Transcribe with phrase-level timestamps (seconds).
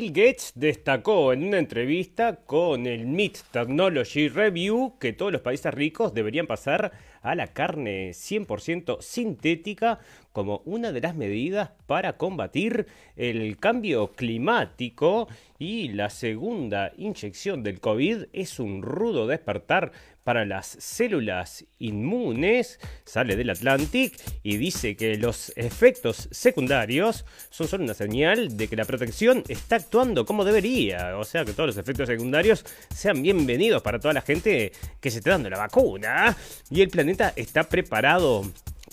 [0.00, 5.74] Bill Gates destacó en una entrevista con el Meat Technology Review que todos los países
[5.74, 9.98] ricos deberían pasar a la carne 100% sintética
[10.30, 15.26] como una de las medidas para combatir el cambio climático.
[15.58, 19.90] Y la segunda inyección del COVID es un rudo despertar
[20.28, 27.84] para las células inmunes, sale del Atlantic y dice que los efectos secundarios son solo
[27.84, 31.78] una señal de que la protección está actuando como debería, o sea que todos los
[31.78, 36.36] efectos secundarios sean bienvenidos para toda la gente que se está dando la vacuna.
[36.70, 38.44] Y el planeta está preparado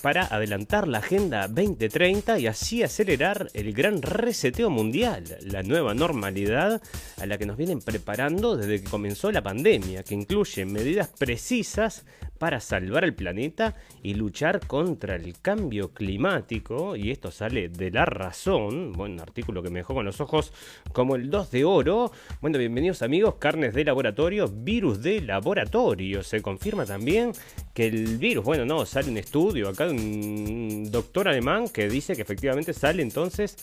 [0.06, 6.80] para adelantar la Agenda 2030 y así acelerar el gran reseteo mundial, la nueva normalidad
[7.20, 12.06] a la que nos vienen preparando desde que comenzó la pandemia, que incluye medidas precisas
[12.38, 18.06] para salvar el planeta y luchar contra el cambio climático, y esto sale de La
[18.06, 20.52] Razón, bueno, un artículo que me dejó con los ojos
[20.92, 22.12] como el 2 de oro.
[22.42, 26.24] Bueno, bienvenidos amigos, carnes de laboratorio, virus de laboratorio.
[26.24, 27.32] Se confirma también
[27.74, 32.16] que el virus, bueno, no, sale un estudio acá de un doctor alemán que dice
[32.16, 33.58] que efectivamente sale entonces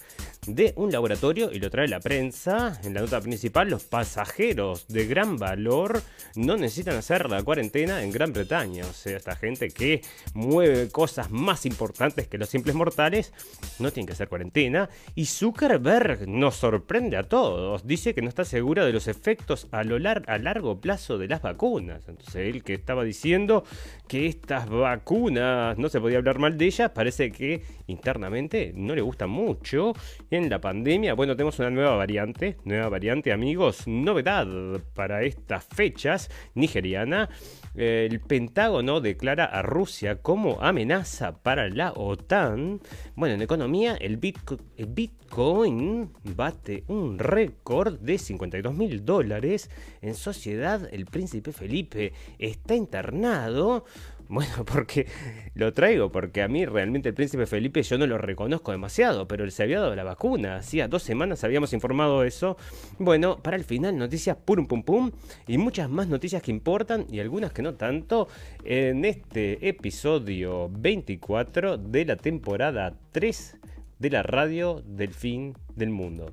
[0.47, 2.81] de un laboratorio y lo trae la prensa.
[2.85, 6.03] En la nota principal, los pasajeros de gran valor
[6.35, 8.62] no necesitan hacer la cuarentena en Gran Bretaña.
[8.63, 10.03] O sea, esta gente que
[10.35, 13.33] mueve cosas más importantes que los simples mortales
[13.81, 14.89] no tiene que hacer cuarentena.
[15.17, 17.87] Y Zuckerberg nos sorprende a todos.
[17.87, 21.43] Dice que no está segura de los efectos a, lo a largo plazo de las
[21.43, 22.09] vacunas.
[22.09, 23.65] Entonces, él que estaba diciendo
[24.07, 29.01] que estas vacunas no se podía hablar mal de ellas, parece que internamente no le
[29.01, 29.93] gusta mucho
[30.31, 31.15] en la pandemia.
[31.15, 34.47] Bueno, tenemos una nueva variante, nueva variante amigos, novedad
[34.95, 37.29] para estas fechas, nigeriana.
[37.75, 38.21] El
[38.53, 42.83] Pentágono declara a Rusia como amenaza para la OTAN.
[43.17, 49.71] Bueno, en economía, el, Bitcoin bate un récord de 52 mil dólares.
[50.03, 53.87] En sociedad, el príncipe Felipe está internado
[54.33, 55.07] bueno, porque
[55.55, 59.45] lo traigo, porque a mí realmente el príncipe Felipe yo no lo reconozco demasiado, pero
[59.45, 62.57] él se había dado la vacuna, hacía dos semanas habíamos informado eso.
[62.99, 65.11] Bueno, para el final noticias pum pum pum
[65.47, 68.29] y muchas más noticias que importan y algunas que no tanto
[68.65, 73.59] en este episodio 24 de la temporada 3
[73.99, 76.33] de la radio del fin del mundo.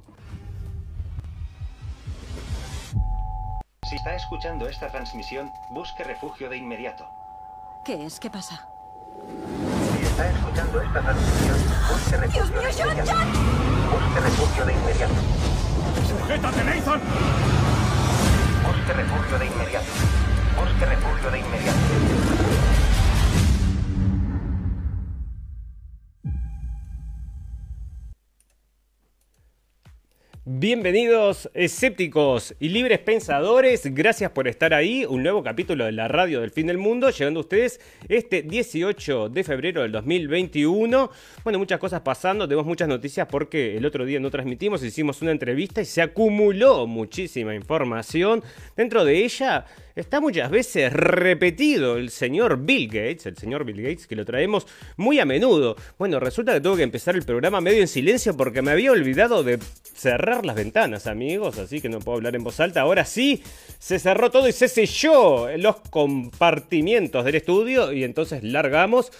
[3.89, 7.18] Si está escuchando esta transmisión, busque refugio de inmediato.
[7.83, 8.19] ¿Qué es?
[8.19, 8.67] ¿Qué pasa?
[9.97, 11.57] Si está escuchando esta transmisión,
[11.89, 13.11] busque refugio ¡Dios mío, de John, inmediato.
[13.11, 13.27] John!
[13.91, 15.13] Busque refugio de inmediato.
[16.07, 17.01] ¡Sujétate, Nathan!
[18.67, 19.87] Busque refugio de inmediato.
[20.59, 22.48] Busque refugio de inmediato.
[30.51, 36.41] Bienvenidos escépticos y libres pensadores, gracias por estar ahí, un nuevo capítulo de la radio
[36.41, 41.11] del fin del mundo, llegando a ustedes este 18 de febrero del 2021.
[41.43, 45.29] Bueno, muchas cosas pasando, tenemos muchas noticias porque el otro día no transmitimos, hicimos una
[45.29, 48.43] entrevista y se acumuló muchísima información.
[48.75, 49.67] Dentro de ella
[49.99, 54.67] está muchas veces repetido el señor Bill Gates, el señor Bill Gates, que lo traemos
[54.97, 55.75] muy a menudo.
[55.97, 59.43] Bueno, resulta que tuve que empezar el programa medio en silencio porque me había olvidado
[59.43, 59.59] de
[59.93, 62.81] cerrar las ventanas, amigos, así que no puedo hablar en voz alta.
[62.81, 63.43] Ahora sí,
[63.77, 69.11] se cerró todo y se selló los compartimientos del estudio y entonces largamos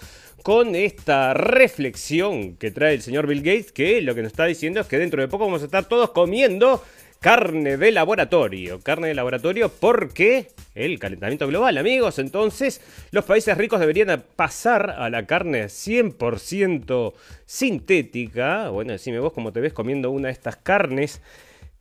[0.42, 4.80] con esta reflexión que trae el señor Bill Gates, que lo que nos está diciendo
[4.80, 6.82] es que dentro de poco vamos a estar todos comiendo
[7.20, 8.80] carne de laboratorio.
[8.80, 12.18] Carne de laboratorio porque el calentamiento global, amigos.
[12.18, 12.80] Entonces,
[13.12, 17.12] los países ricos deberían pasar a la carne 100%
[17.44, 18.70] sintética.
[18.70, 21.20] Bueno, decime vos cómo te ves comiendo una de estas carnes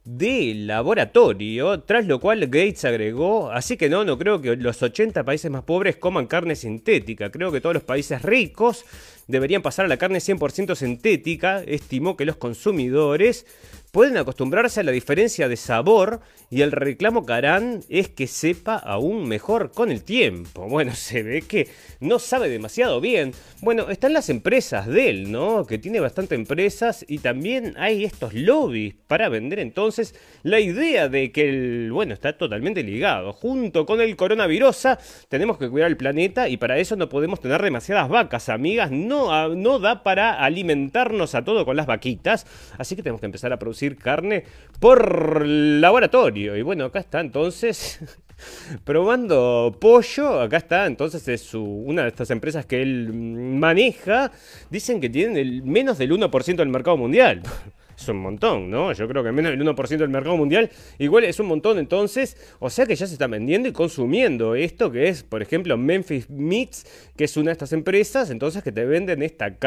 [0.04, 5.24] de laboratorio, tras lo cual Gates agregó, así que no, no creo que los 80
[5.24, 8.86] países más pobres coman carne sintética, creo que todos los países ricos
[9.28, 13.46] deberían pasar a la carne 100% sintética, estimó que los consumidores
[13.92, 16.22] pueden acostumbrarse a la diferencia de sabor
[16.52, 20.68] y el reclamo que harán es que sepa aún mejor con el tiempo.
[20.80, 21.68] Bueno, se ve que
[22.00, 23.34] no sabe demasiado bien.
[23.62, 25.66] Bueno, están las empresas de él, ¿no?
[25.66, 31.32] Que tiene bastante empresas y también hay estos lobbies para vender entonces la idea de
[31.32, 33.34] que el, bueno, está totalmente ligado.
[33.34, 34.88] Junto con el coronavirus
[35.28, 38.92] tenemos que cuidar el planeta y para eso no podemos tener demasiadas vacas, amigas.
[38.92, 42.46] No, no da para alimentarnos a todo con las vaquitas.
[42.78, 44.44] Así que tenemos que empezar a producir carne
[44.80, 46.56] por laboratorio.
[46.56, 48.00] Y bueno, acá está entonces
[48.84, 50.42] probando pollo.
[50.42, 54.32] Acá está entonces es su, una de estas empresas que él maneja.
[54.70, 57.42] Dicen que tienen el, menos del 1% del mercado mundial.
[58.00, 58.94] es un montón, ¿no?
[58.94, 62.70] Yo creo que menos del 1% del mercado mundial, igual es un montón entonces, o
[62.70, 66.86] sea que ya se está vendiendo y consumiendo esto que es, por ejemplo, Memphis Meats,
[67.18, 69.58] que es una de estas empresas, entonces que te venden esta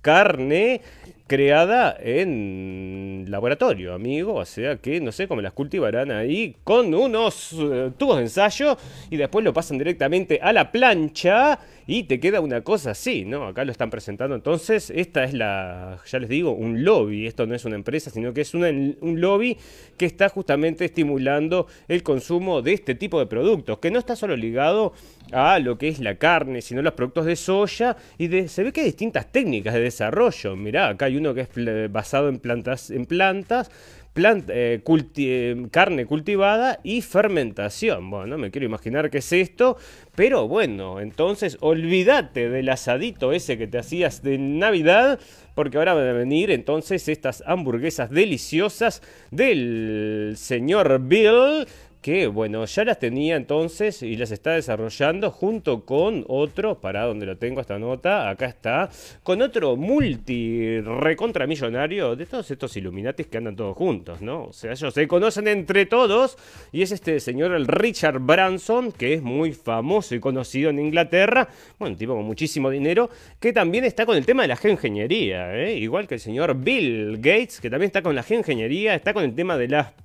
[0.00, 0.80] carne
[1.26, 4.34] creada en laboratorio, amigo.
[4.34, 8.76] O sea que no sé cómo las cultivarán ahí con unos eh, tubos de ensayo
[9.10, 13.46] y después lo pasan directamente a la plancha y te queda una cosa así, ¿no?
[13.46, 14.34] Acá lo están presentando.
[14.34, 17.26] Entonces, esta es la, ya les digo, un lobby.
[17.26, 19.58] Esto no es una empresa, sino que es un lobby
[19.98, 24.36] que está justamente estimulando el consumo de este tipo de productos, que no está solo
[24.36, 24.94] ligado
[25.34, 28.72] a lo que es la carne, sino los productos de soya y de, se ve
[28.72, 30.56] que hay distintas técnicas de desarrollo.
[30.56, 33.70] Mirá, acá hay uno que es basado en plantas, en plantas
[34.16, 34.80] eh,
[35.16, 38.10] eh, carne cultivada y fermentación.
[38.10, 39.76] Bueno, no me quiero imaginar qué es esto,
[40.14, 45.18] pero bueno, entonces olvídate del asadito ese que te hacías de Navidad,
[45.56, 49.02] porque ahora van a venir entonces estas hamburguesas deliciosas
[49.32, 51.66] del señor Bill
[52.04, 57.24] que bueno, ya las tenía entonces y las está desarrollando junto con otro, para donde
[57.24, 58.90] lo tengo esta nota, acá está,
[59.22, 64.48] con otro multi recontramillonario de todos estos Illuminatis que andan todos juntos, ¿no?
[64.48, 66.36] O sea, ellos se conocen entre todos
[66.72, 71.48] y es este señor, el Richard Branson, que es muy famoso y conocido en Inglaterra,
[71.78, 73.08] bueno, un tipo con muchísimo dinero,
[73.40, 75.78] que también está con el tema de la geoingeniería, ¿eh?
[75.78, 79.34] igual que el señor Bill Gates, que también está con la geoingeniería, está con el
[79.34, 80.03] tema de las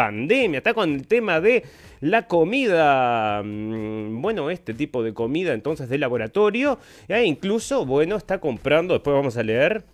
[0.00, 1.62] pandemia, está con el tema de
[2.00, 8.38] la comida, mm, bueno, este tipo de comida entonces de laboratorio, e incluso, bueno, está
[8.40, 9.84] comprando, después vamos a leer,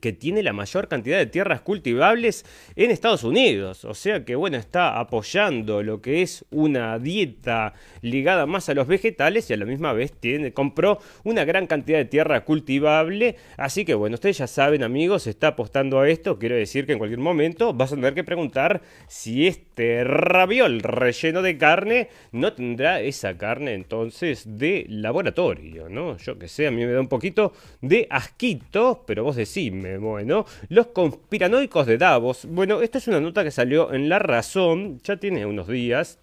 [0.00, 2.44] que tiene la mayor cantidad de tierras cultivables
[2.76, 3.84] en Estados Unidos.
[3.84, 8.86] O sea que, bueno, está apoyando lo que es una dieta ligada más a los
[8.86, 13.36] vegetales y a la misma vez tiene, compró una gran cantidad de tierra cultivable.
[13.56, 16.38] Así que, bueno, ustedes ya saben, amigos, está apostando a esto.
[16.38, 21.42] Quiero decir que en cualquier momento vas a tener que preguntar si este raviol relleno
[21.42, 26.16] de carne no tendrá esa carne entonces de laboratorio, ¿no?
[26.18, 30.44] Yo que sé, a mí me da un poquito de asquito, pero vos decís bueno,
[30.68, 32.46] los conspiranoicos de Davos.
[32.48, 36.18] Bueno, esta es una nota que salió en La Razón, ya tiene unos días,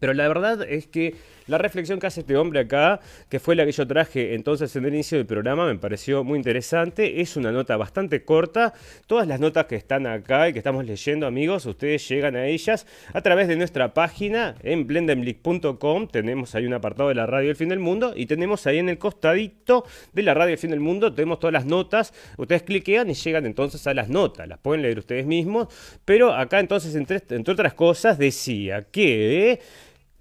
[0.00, 1.14] pero la verdad es que
[1.46, 4.84] la reflexión que hace este hombre acá, que fue la que yo traje entonces en
[4.84, 7.20] el inicio del programa, me pareció muy interesante.
[7.20, 8.72] Es una nota bastante corta.
[9.06, 12.86] Todas las notas que están acá y que estamos leyendo, amigos, ustedes llegan a ellas
[13.12, 16.08] a través de nuestra página en blendenblick.com.
[16.08, 18.88] Tenemos ahí un apartado de la radio El Fin del Mundo y tenemos ahí en
[18.88, 22.14] el costadito de la radio El Fin del Mundo, tenemos todas las notas.
[22.38, 24.48] Ustedes cliquean y llegan entonces a las notas.
[24.48, 25.68] Las pueden leer ustedes mismos.
[26.04, 29.60] Pero acá entonces, entre, entre otras cosas, decía que...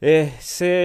[0.05, 0.33] Eh,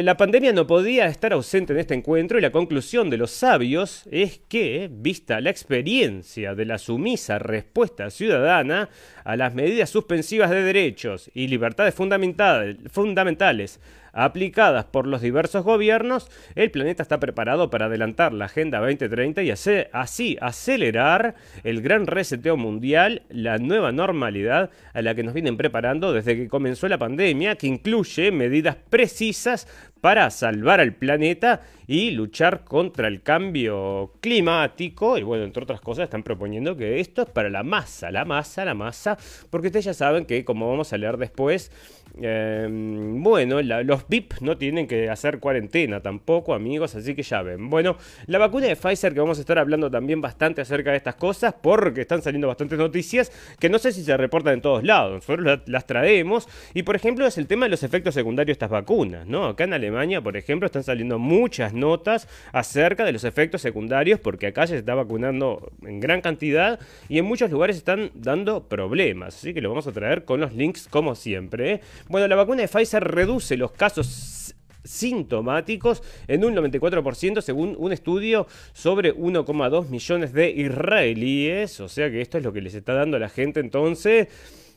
[0.04, 4.04] la pandemia no podía estar ausente en este encuentro y la conclusión de los sabios
[4.12, 8.90] es que, vista la experiencia de la sumisa respuesta ciudadana
[9.24, 13.80] a las medidas suspensivas de derechos y libertades fundamentales
[14.12, 19.50] aplicadas por los diversos gobiernos, el planeta está preparado para adelantar la Agenda 2030 y
[19.50, 21.34] así acelerar
[21.64, 26.48] el gran reseteo mundial, la nueva normalidad a la que nos vienen preparando desde que
[26.48, 29.66] comenzó la pandemia, que incluye medidas precisas
[30.00, 35.18] para salvar al planeta y luchar contra el cambio climático.
[35.18, 38.64] Y bueno, entre otras cosas, están proponiendo que esto es para la masa, la masa,
[38.64, 39.18] la masa,
[39.50, 41.72] porque ustedes ya saben que, como vamos a leer después,
[42.20, 47.70] em, bueno, los VIP no tienen que hacer cuarentena tampoco, amigos, así que ya ven.
[47.70, 47.96] Bueno,
[48.26, 51.54] la vacuna de Pfizer, que vamos a estar hablando también bastante acerca de estas cosas,
[51.60, 55.12] porque están saliendo bastantes noticias que no sé si se reportan en todos lados.
[55.12, 58.70] Nosotros las traemos, y por ejemplo, es el tema de los efectos secundarios de estas
[58.70, 59.46] vacunas, ¿no?
[59.46, 64.48] Acá en Alemania, por ejemplo, están saliendo muchas notas acerca de los efectos secundarios, porque
[64.48, 69.36] acá se está vacunando en gran cantidad y en muchos lugares están dando problemas.
[69.36, 71.72] Así que lo vamos a traer con los links como siempre.
[71.72, 71.80] ¿eh?
[72.08, 78.46] Bueno, la vacuna de Pfizer reduce los casos sintomáticos en un 94% según un estudio
[78.72, 81.80] sobre 1,2 millones de israelíes.
[81.80, 84.28] O sea que esto es lo que les está dando a la gente entonces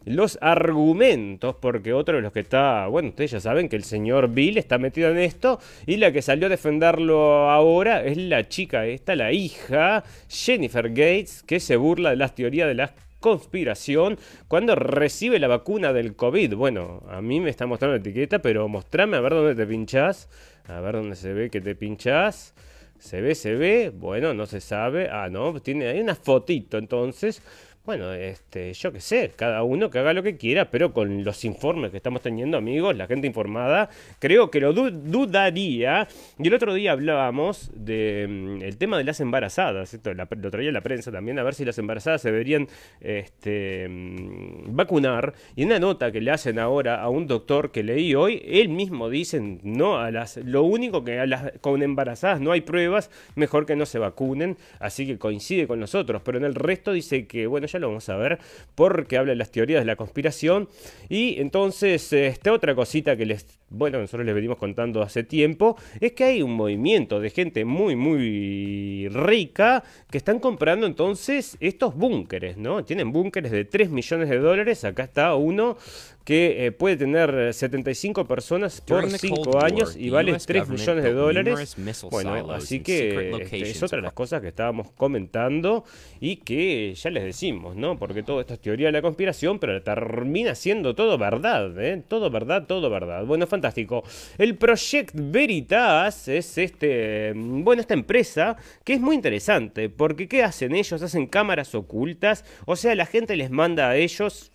[0.04, 4.30] los argumentos, porque otro de los que está, bueno, ustedes ya saben que el señor
[4.30, 8.88] Bill está metido en esto, y la que salió a defenderlo ahora es la chica
[8.88, 14.18] esta, la hija, Jennifer Gates, que se burla de las teorías de la conspiración
[14.50, 16.56] cuando recibe la vacuna del COVID.
[16.56, 20.28] Bueno, a mí me está mostrando la etiqueta, pero mostrame a ver dónde te pinchas,
[20.68, 22.54] a ver dónde se ve que te pinchas.
[23.00, 25.10] Se ve, se ve, bueno, no se sabe.
[25.10, 27.42] Ah, no, tiene ahí una fotito entonces
[27.84, 31.44] bueno, este, yo qué sé, cada uno que haga lo que quiera, pero con los
[31.46, 36.08] informes que estamos teniendo, amigos, la gente informada, creo que lo dudaría.
[36.38, 40.82] Y el otro día hablábamos del mm, tema de las embarazadas, esto lo traía la
[40.82, 42.68] prensa también, a ver si las embarazadas se deberían
[43.00, 45.34] este, mm, vacunar.
[45.56, 48.70] Y en una nota que le hacen ahora a un doctor que leí hoy, él
[48.70, 53.10] mismo dice, no, a las, lo único que a las, con embarazadas no hay pruebas,
[53.34, 57.26] mejor que no se vacunen, así que coincide con nosotros, pero en el resto dice
[57.26, 58.40] que, bueno, ya lo vamos a ver,
[58.76, 60.70] porque habla de las teorías de la conspiración.
[61.10, 66.14] Y entonces, esta otra cosita que les, bueno, nosotros les venimos contando hace tiempo, es
[66.14, 72.58] que hay un movimiento de gente muy, muy rica que están comprando entonces estos búnkeres,
[72.58, 72.84] ¿no?
[72.84, 75.78] Tienen búnkeres de 3 millones de dólares, acá está uno
[76.24, 81.76] que eh, puede tener 75 personas por 5 años y vale 3 millones de dólares.
[82.10, 85.84] Bueno, así que este, es otra de las cosas que estábamos comentando
[86.20, 87.98] y que ya les decimos, ¿no?
[87.98, 92.04] Porque todo esto es teoría de la conspiración, pero termina siendo todo verdad, ¿eh?
[92.08, 93.26] Todo verdad, todo verdad.
[93.26, 94.04] Bueno, fantástico.
[94.38, 100.76] El Project Veritas es este, bueno, esta empresa que es muy interesante, porque ¿qué hacen
[100.76, 101.02] ellos?
[101.02, 104.52] Hacen cámaras ocultas, o sea, la gente les manda a ellos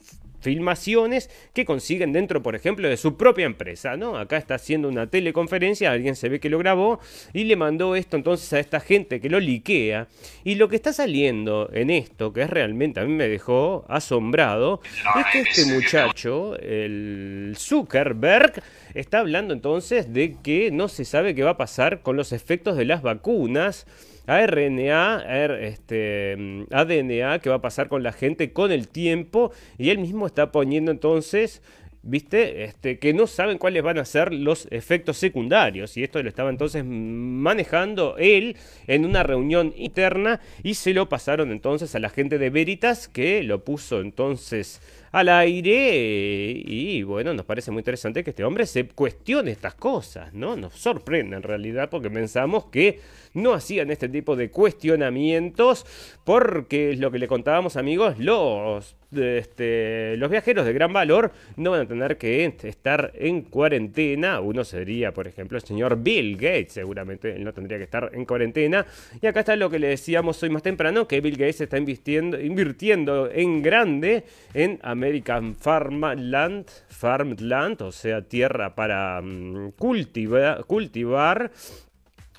[0.47, 4.17] filmaciones que consiguen dentro, por ejemplo, de su propia empresa, ¿no?
[4.17, 7.01] Acá está haciendo una teleconferencia, alguien se ve que lo grabó
[7.33, 10.07] y le mandó esto entonces a esta gente que lo liquea.
[10.45, 14.81] Y lo que está saliendo en esto, que es realmente a mí me dejó asombrado,
[15.19, 18.63] es que este muchacho, el Zuckerberg,
[18.95, 22.77] está hablando entonces de que no se sabe qué va a pasar con los efectos
[22.77, 23.85] de las vacunas
[24.27, 25.25] ARNA,
[25.61, 30.27] este, ADNA, que va a pasar con la gente con el tiempo, y él mismo
[30.27, 31.63] está poniendo entonces
[32.07, 32.65] ¿viste?
[32.65, 35.97] Este, que no saben cuáles van a ser los efectos secundarios.
[35.97, 38.57] Y esto lo estaba entonces manejando él
[38.87, 43.43] en una reunión interna y se lo pasaron entonces a la gente de Veritas que
[43.43, 44.81] lo puso entonces
[45.17, 50.35] al aire y bueno, nos parece muy interesante que este hombre se cuestione estas cosas,
[50.35, 50.57] ¿no?
[50.57, 53.01] Nos sorprende en realidad porque pensamos que
[53.33, 55.87] no hacían este tipo de cuestionamientos
[56.23, 61.71] porque es lo que le contábamos amigos, los, este, los viajeros de gran valor no
[61.71, 64.41] van a tener que estar en cuarentena.
[64.41, 68.25] Uno sería, por ejemplo, el señor Bill Gates, seguramente él no tendría que estar en
[68.25, 68.87] cuarentena.
[69.21, 72.41] Y acá está lo que le decíamos hoy más temprano, que Bill Gates está invirtiendo,
[72.41, 81.53] invirtiendo en grande en American Farmland, Farmland, o sea, tierra para mm, cultivar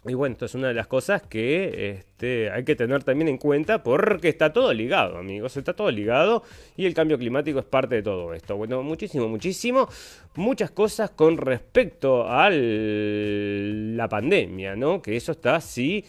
[0.05, 3.37] y bueno, esto es una de las cosas que este, hay que tener también en
[3.37, 6.43] cuenta porque está todo ligado, amigos, está todo ligado
[6.77, 8.55] y el cambio climático es parte de todo esto.
[8.55, 9.89] Bueno, muchísimo, muchísimo,
[10.35, 15.01] muchas cosas con respecto a la pandemia, ¿no?
[15.01, 16.05] Que eso está así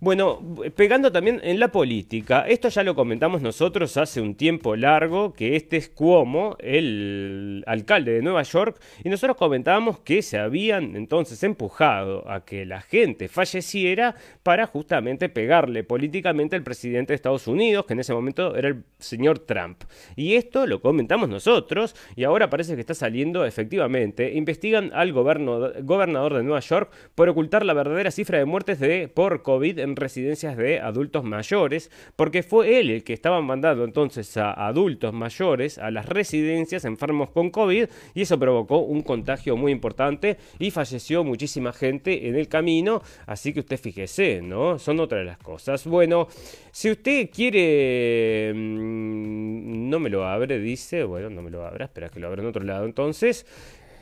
[0.00, 0.40] bueno,
[0.76, 5.56] pegando también en la política, esto ya lo comentamos nosotros hace un tiempo largo, que
[5.56, 11.42] este es Cuomo, el alcalde de Nueva York, y nosotros comentábamos que se habían entonces
[11.42, 14.14] empujado a que la gente falleciera
[14.44, 18.84] para justamente pegarle políticamente al presidente de Estados Unidos, que en ese momento era el
[19.00, 19.82] señor Trump.
[20.14, 24.32] Y esto lo comentamos nosotros, y ahora parece que está saliendo efectivamente.
[24.34, 29.42] Investigan al gobernador de Nueva York por ocultar la verdadera cifra de muertes de, por
[29.42, 35.12] COVID residencias de adultos mayores, porque fue él el que estaba mandando entonces a adultos
[35.12, 40.70] mayores a las residencias enfermos con COVID y eso provocó un contagio muy importante y
[40.70, 44.78] falleció muchísima gente en el camino, así que usted fíjese, ¿no?
[44.78, 45.86] Son otras de las cosas.
[45.86, 46.28] Bueno,
[46.70, 48.52] si usted quiere...
[48.54, 52.42] Mm, no me lo abre, dice, bueno, no me lo abra, espera que lo abra
[52.42, 53.46] en otro lado entonces.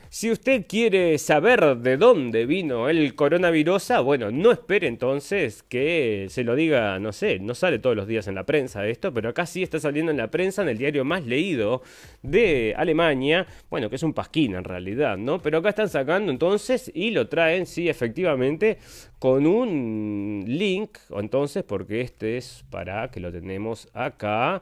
[0.09, 6.45] Si usted quiere saber de dónde vino el coronavirus, bueno, no espere entonces que se
[6.45, 9.45] lo diga, no sé, no sale todos los días en la prensa esto, pero acá
[9.45, 11.81] sí está saliendo en la prensa, en el diario más leído
[12.21, 15.41] de Alemania, bueno, que es un pasquín en realidad, ¿no?
[15.41, 18.77] Pero acá están sacando entonces y lo traen, sí, efectivamente,
[19.19, 24.61] con un link, entonces, porque este es para que lo tenemos acá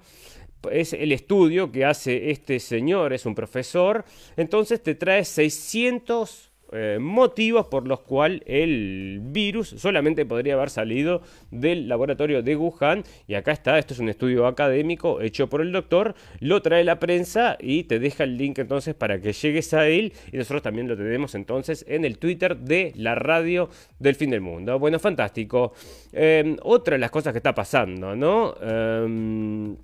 [0.72, 4.06] es el estudio que hace este señor, es un profesor,
[4.38, 11.22] entonces te trae 600 eh, motivos por los cuales el virus solamente podría haber salido
[11.52, 13.04] del laboratorio de Wuhan.
[13.28, 17.00] Y acá está, esto es un estudio académico hecho por el doctor, lo trae la
[17.00, 20.12] prensa y te deja el link entonces para que llegues a él.
[20.32, 23.70] Y nosotros también lo tenemos entonces en el Twitter de la radio
[24.00, 24.80] del fin del mundo.
[24.80, 25.74] Bueno, fantástico.
[26.12, 28.56] Em, otra de las cosas que está pasando, ¿no?
[28.62, 29.78] Em,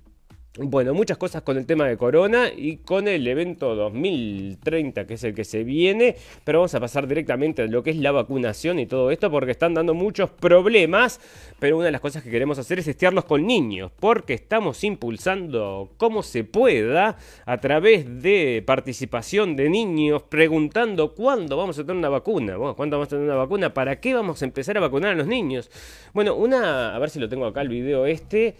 [0.58, 5.24] Bueno, muchas cosas con el tema de Corona y con el evento 2030, que es
[5.24, 8.78] el que se viene, pero vamos a pasar directamente a lo que es la vacunación
[8.78, 11.20] y todo esto, porque están dando muchos problemas,
[11.58, 15.88] pero una de las cosas que queremos hacer es testearlos con niños, porque estamos impulsando
[15.96, 17.16] como se pueda
[17.46, 23.06] a través de participación de niños, preguntando cuándo vamos a tener una vacuna, cuándo vamos
[23.06, 25.70] a tener una vacuna, para qué vamos a empezar a vacunar a los niños.
[26.12, 28.54] Bueno, una, a ver si lo tengo acá el video este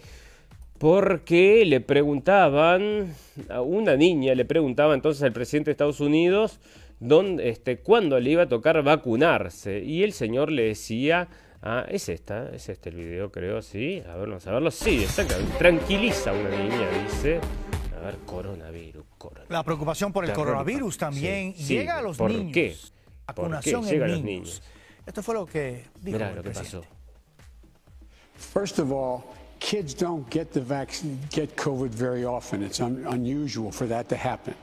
[0.77, 3.13] porque le preguntaban,
[3.49, 6.59] a una niña le preguntaba entonces al presidente de Estados Unidos
[6.99, 9.79] dónde, este, cuándo le iba a tocar vacunarse.
[9.79, 11.27] Y el señor le decía,
[11.61, 15.03] ah, es esta, es este el video creo, sí, a ver, vamos a verlo, sí,
[15.03, 17.39] exactamente, tranquiliza a una niña, dice,
[17.97, 19.51] a ver, coronavirus, coronavirus.
[19.51, 22.53] La preocupación por el coronavirus también Sí, sí, llega a los ¿por niños.
[22.53, 22.75] qué?
[23.27, 24.43] ¿Por Vacunación qué en llega a los niños.
[24.45, 24.63] niños?
[25.05, 26.87] Esto fue lo que dijo Mirá el lo que presidente.
[26.87, 28.59] pasó.
[28.59, 29.23] First of all,
[29.63, 32.61] kids don't get the vaccine, get COVID very often.
[32.61, 34.53] It's un, unusual for that to happen.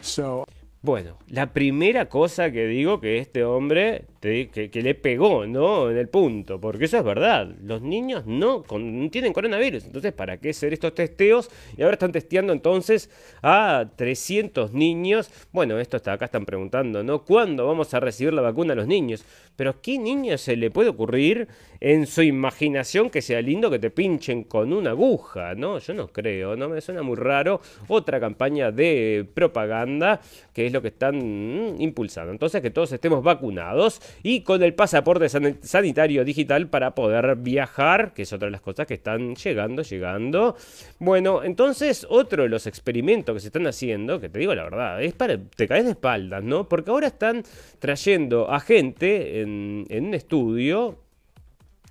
[0.00, 0.44] So
[0.82, 5.90] Bueno, la primera cosa que digo que este hombre que, le pegó, ¿no?
[5.90, 7.48] En el punto, porque eso es verdad.
[7.62, 9.84] Los niños no, con- tienen coronavirus.
[9.84, 11.50] Entonces, ¿para qué hacer estos testeos?
[11.76, 13.10] Y ahora están testeando entonces
[13.42, 15.30] a 300 niños.
[15.52, 17.24] Bueno, esto está acá, están preguntando, ¿no?
[17.24, 19.24] ¿Cuándo vamos a recibir la vacuna a los niños?
[19.56, 21.48] Pero ¿qué niño se le puede ocurrir
[21.80, 25.54] en su imaginación que sea lindo que te pinchen con una aguja?
[25.54, 26.68] No, yo no creo, ¿no?
[26.68, 27.60] Me suena muy raro.
[27.88, 30.20] Otra campaña de propaganda
[30.52, 32.32] que es lo que están mm, impulsando.
[32.32, 38.12] Entonces, que todos estemos vacunados y con el pasaporte san- sanitario digital para poder viajar,
[38.14, 40.56] que es otra de las cosas que están llegando, llegando.
[40.98, 45.02] Bueno, entonces, otro de los experimentos que se están haciendo, que te digo la verdad,
[45.02, 45.38] es para.
[45.38, 46.68] te caes de espaldas, ¿no?
[46.68, 47.42] Porque ahora están
[47.78, 50.98] trayendo a gente en, en un estudio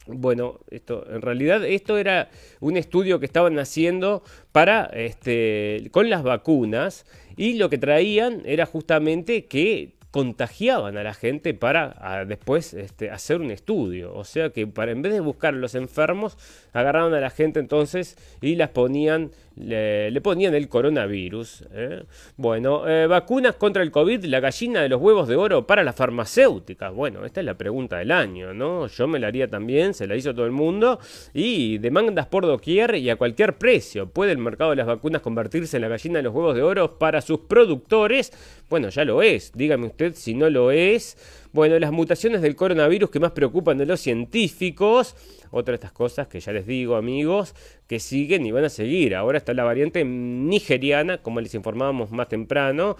[0.07, 2.29] bueno, esto en realidad esto era
[2.59, 8.67] un estudio que estaban haciendo para este con las vacunas y lo que traían era
[8.67, 14.15] justamente que contagiaban a la gente para después este, hacer un estudio.
[14.15, 16.37] O sea que para en vez de buscar a los enfermos,
[16.71, 21.65] agarraron a la gente entonces y las ponían, le, ponían el coronavirus.
[21.71, 22.03] ¿eh?
[22.37, 25.95] Bueno, eh, vacunas contra el COVID, la gallina de los huevos de oro para las
[25.95, 26.93] farmacéuticas.
[26.93, 28.87] Bueno, esta es la pregunta del año, ¿no?
[28.87, 30.99] Yo me la haría también, se la hizo todo el mundo.
[31.33, 34.09] Y demandas por doquier y a cualquier precio.
[34.09, 36.97] ¿Puede el mercado de las vacunas convertirse en la gallina de los huevos de oro
[36.97, 38.31] para sus productores?
[38.69, 39.51] Bueno, ya lo es.
[39.53, 41.44] Dígame usted si no lo es.
[41.55, 45.15] Bueno, las mutaciones del coronavirus que más preocupan de los científicos.
[45.51, 47.55] Otra de estas cosas que ya les digo, amigos,
[47.87, 49.15] que siguen y van a seguir.
[49.15, 52.97] Ahora está la variante nigeriana, como les informábamos más temprano.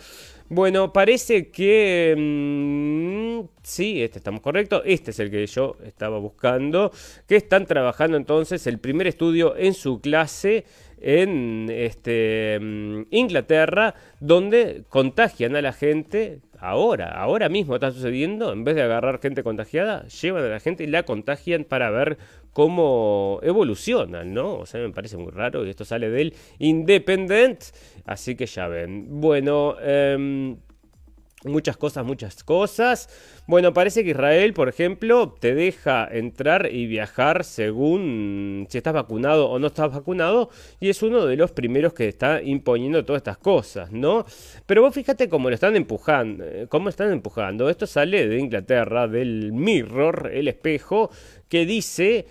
[0.47, 2.15] Bueno, parece que...
[2.17, 4.83] mm, sí, este estamos correctos.
[4.85, 6.93] Este es el que yo estaba buscando.
[7.27, 10.63] Que están trabajando entonces el primer estudio en su clase
[11.01, 16.39] en este, mm, Inglaterra, donde contagian a la gente.
[16.59, 18.51] Ahora, ahora mismo está sucediendo.
[18.51, 22.17] En vez de agarrar gente contagiada, llevan a la gente y la contagian para ver
[22.53, 24.55] cómo evolucionan, ¿no?
[24.59, 27.61] O sea, me parece muy raro y esto sale del Independent,
[28.05, 29.19] así que ya ven.
[29.19, 30.57] Bueno, em,
[31.45, 33.09] muchas cosas, muchas cosas.
[33.47, 39.49] Bueno, parece que Israel, por ejemplo, te deja entrar y viajar según si estás vacunado
[39.49, 43.37] o no estás vacunado y es uno de los primeros que está imponiendo todas estas
[43.37, 44.25] cosas, ¿no?
[44.65, 47.69] Pero vos fíjate cómo lo están empujando, eh, cómo están empujando.
[47.69, 51.11] Esto sale de Inglaterra, del Mirror, el espejo,
[51.49, 52.25] que dice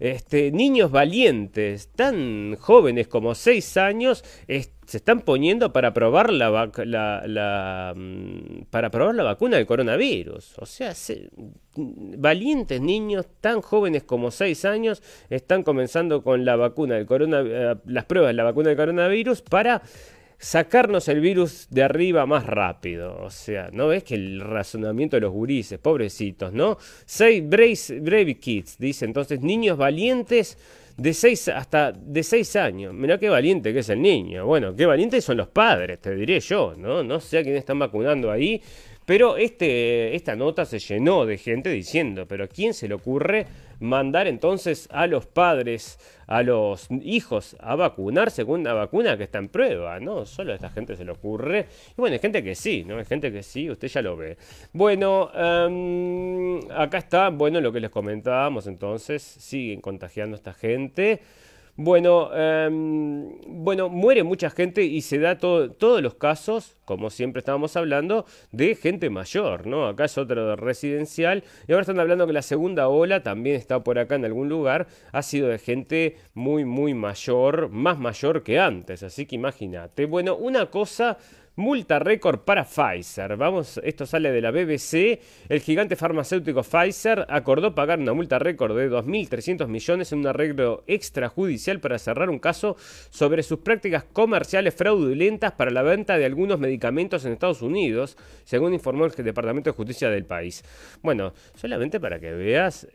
[0.00, 7.22] este, niños valientes, tan jóvenes como 6 años, se están poniendo para probar la, la-
[7.26, 10.58] la, mm, para probar la vacuna del coronavirus.
[10.58, 11.30] O sea, se-
[11.76, 17.76] valientes niños tan jóvenes como 6 años están comenzando con la vacuna del corona, eh,
[17.86, 19.82] las pruebas de la vacuna del coronavirus para
[20.40, 23.20] sacarnos el virus de arriba más rápido.
[23.22, 26.78] O sea, ¿no ves que el razonamiento de los gurises, pobrecitos, ¿no?
[27.04, 30.58] Seis brave, brave kids, dice entonces, niños valientes
[30.96, 32.94] de 6 hasta de 6 años.
[32.94, 34.44] Mirá qué valiente que es el niño.
[34.44, 37.02] Bueno, qué valientes son los padres, te diré yo, ¿no?
[37.02, 38.60] No sé a quién están vacunando ahí.
[39.10, 43.44] Pero este, esta nota se llenó de gente diciendo, pero ¿a quién se le ocurre
[43.80, 49.38] mandar entonces a los padres, a los hijos a vacunarse con una vacuna que está
[49.38, 49.98] en prueba?
[49.98, 51.66] No, solo a esta gente se le ocurre.
[51.90, 52.98] Y bueno, hay gente que sí, ¿no?
[52.98, 54.36] Hay gente que sí, usted ya lo ve.
[54.72, 61.20] Bueno, em, acá está, bueno, lo que les comentábamos entonces, siguen contagiando a esta gente.
[61.82, 67.38] Bueno, em, bueno, muere mucha gente y se da todo, todos los casos, como siempre
[67.38, 69.86] estábamos hablando, de gente mayor, ¿no?
[69.86, 73.98] Acá es otro residencial y ahora están hablando que la segunda ola también está por
[73.98, 79.02] acá en algún lugar, ha sido de gente muy, muy mayor, más mayor que antes,
[79.02, 80.04] así que imagínate.
[80.04, 81.16] Bueno, una cosa
[81.56, 83.36] Multa récord para Pfizer.
[83.36, 85.20] Vamos, esto sale de la BBC.
[85.48, 90.84] El gigante farmacéutico Pfizer acordó pagar una multa récord de 2.300 millones en un arreglo
[90.86, 92.76] extrajudicial para cerrar un caso
[93.10, 98.72] sobre sus prácticas comerciales fraudulentas para la venta de algunos medicamentos en Estados Unidos, según
[98.72, 100.64] informó el Departamento de Justicia del país.
[101.02, 102.86] Bueno, solamente para que veas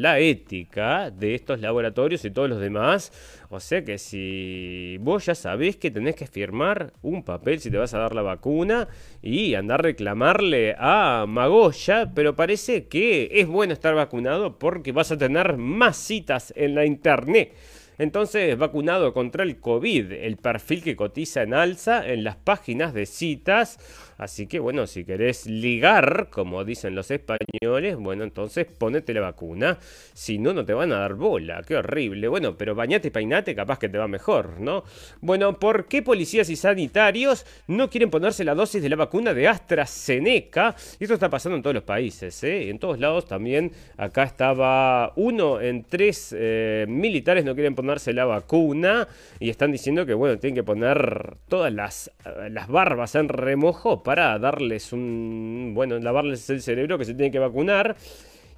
[0.00, 3.12] la ética de estos laboratorios y todos los demás.
[3.50, 7.78] O sea que si vos ya sabés que tenés que firmar un papel si te
[7.78, 8.88] vas a dar la vacuna
[9.22, 15.12] y andar a reclamarle a Magoya, pero parece que es bueno estar vacunado porque vas
[15.12, 17.54] a tener más citas en la internet.
[18.00, 23.04] Entonces, vacunado contra el COVID, el perfil que cotiza en alza en las páginas de
[23.04, 23.78] citas
[24.20, 29.78] Así que bueno, si querés ligar, como dicen los españoles, bueno, entonces ponete la vacuna.
[30.12, 31.62] Si no, no te van a dar bola.
[31.66, 32.28] Qué horrible.
[32.28, 34.84] Bueno, pero bañate y peinate, capaz que te va mejor, ¿no?
[35.22, 39.48] Bueno, ¿por qué policías y sanitarios no quieren ponerse la dosis de la vacuna de
[39.48, 40.76] AstraZeneca?
[40.98, 42.68] Y esto está pasando en todos los países, ¿eh?
[42.68, 43.72] En todos lados también.
[43.96, 50.04] Acá estaba uno en tres eh, militares no quieren ponerse la vacuna y están diciendo
[50.04, 52.10] que, bueno, tienen que poner todas las,
[52.50, 57.38] las barbas en remojo para darles un, bueno, lavarles el cerebro que se tiene que
[57.38, 57.94] vacunar.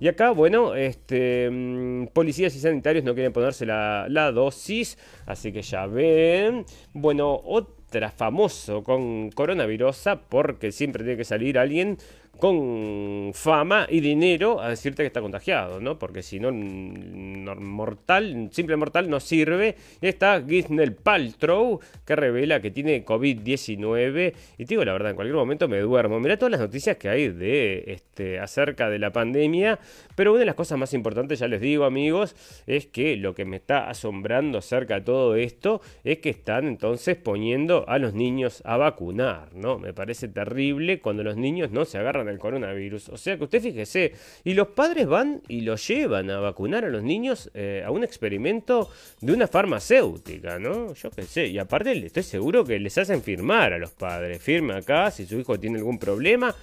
[0.00, 5.52] Y acá, bueno, este, mm, policías y sanitarios no quieren ponerse la, la dosis, así
[5.52, 6.64] que ya ven.
[6.94, 11.98] Bueno, otra famoso con coronavirus, porque siempre tiene que salir alguien
[12.42, 15.96] con fama y dinero a decirte que está contagiado, ¿no?
[15.96, 19.76] Porque si no, mortal, simple mortal no sirve.
[20.00, 24.34] Está Gisnell Paltrow, que revela que tiene COVID-19.
[24.58, 26.18] Y te digo la verdad, en cualquier momento me duermo.
[26.18, 29.78] Mira todas las noticias que hay de este acerca de la pandemia.
[30.16, 32.34] Pero una de las cosas más importantes, ya les digo, amigos,
[32.66, 37.16] es que lo que me está asombrando acerca de todo esto es que están entonces
[37.16, 39.78] poniendo a los niños a vacunar, ¿no?
[39.78, 43.10] Me parece terrible cuando los niños no se agarran el coronavirus.
[43.10, 44.12] O sea que usted fíjese,
[44.44, 48.02] y los padres van y lo llevan a vacunar a los niños eh, a un
[48.04, 48.90] experimento
[49.20, 50.94] de una farmacéutica, ¿no?
[50.94, 54.74] Yo qué sé, y aparte estoy seguro que les hacen firmar a los padres, firme
[54.74, 56.54] acá si su hijo tiene algún problema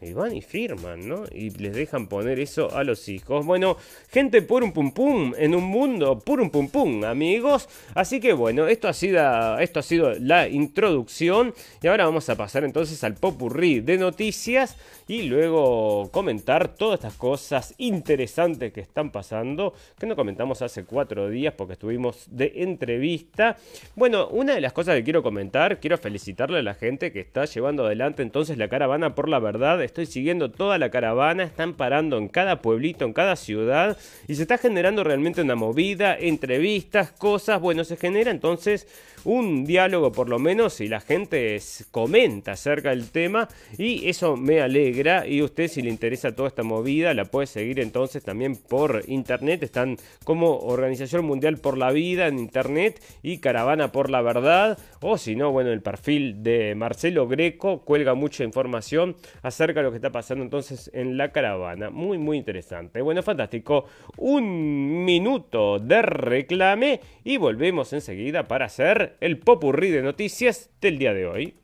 [0.00, 1.24] y van y firman, ¿no?
[1.32, 3.46] Y les dejan poner eso a los hijos.
[3.46, 3.76] Bueno,
[4.10, 7.68] gente un pum pum en un mundo un pum pum, amigos.
[7.94, 11.54] Así que bueno, esto ha sido, esto ha sido la introducción.
[11.82, 14.76] Y ahora vamos a pasar entonces al popurrí de noticias.
[15.08, 19.72] Y luego comentar todas estas cosas interesantes que están pasando.
[19.98, 23.56] Que no comentamos hace cuatro días porque estuvimos de entrevista.
[23.94, 27.46] Bueno, una de las cosas que quiero comentar, quiero felicitarle a la gente que está
[27.46, 32.18] llevando adelante entonces la caravana por la verdad estoy siguiendo toda la caravana, están parando
[32.18, 33.96] en cada pueblito, en cada ciudad
[34.28, 38.86] y se está generando realmente una movida, entrevistas, cosas, bueno, se genera entonces
[39.26, 41.58] un diálogo por lo menos y la gente
[41.90, 46.62] comenta acerca del tema y eso me alegra y usted si le interesa toda esta
[46.62, 52.28] movida la puede seguir entonces también por internet, están como Organización Mundial por la Vida
[52.28, 57.26] en internet y Caravana por la Verdad o si no, bueno, el perfil de Marcelo
[57.26, 62.18] Greco cuelga mucha información acerca de lo que está pasando entonces en la caravana, muy
[62.18, 63.02] muy interesante.
[63.02, 63.86] Bueno, fantástico,
[64.18, 71.14] un minuto de reclame y volvemos enseguida para hacer el popurrí de noticias del día
[71.14, 71.54] de hoy.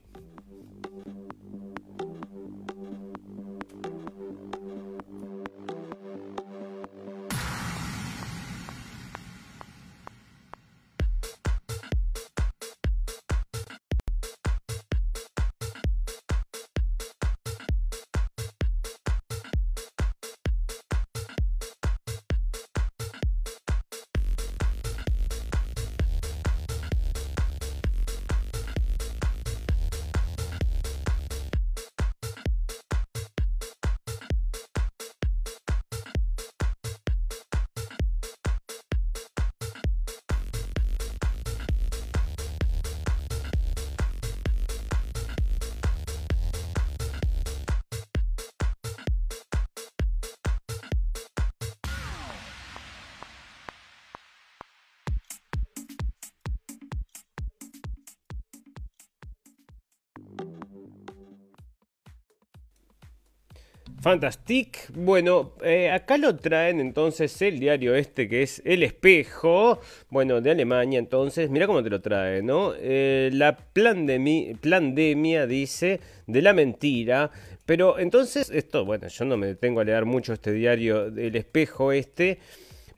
[64.03, 64.91] Fantastic.
[64.95, 69.79] Bueno, eh, acá lo traen entonces el diario este que es El Espejo,
[70.11, 72.73] bueno, de Alemania entonces, mira cómo te lo trae, ¿no?
[72.77, 77.31] Eh, la pandemia dice de la mentira,
[77.65, 81.93] pero entonces esto, bueno, yo no me detengo a leer mucho este diario El Espejo
[81.93, 82.41] este,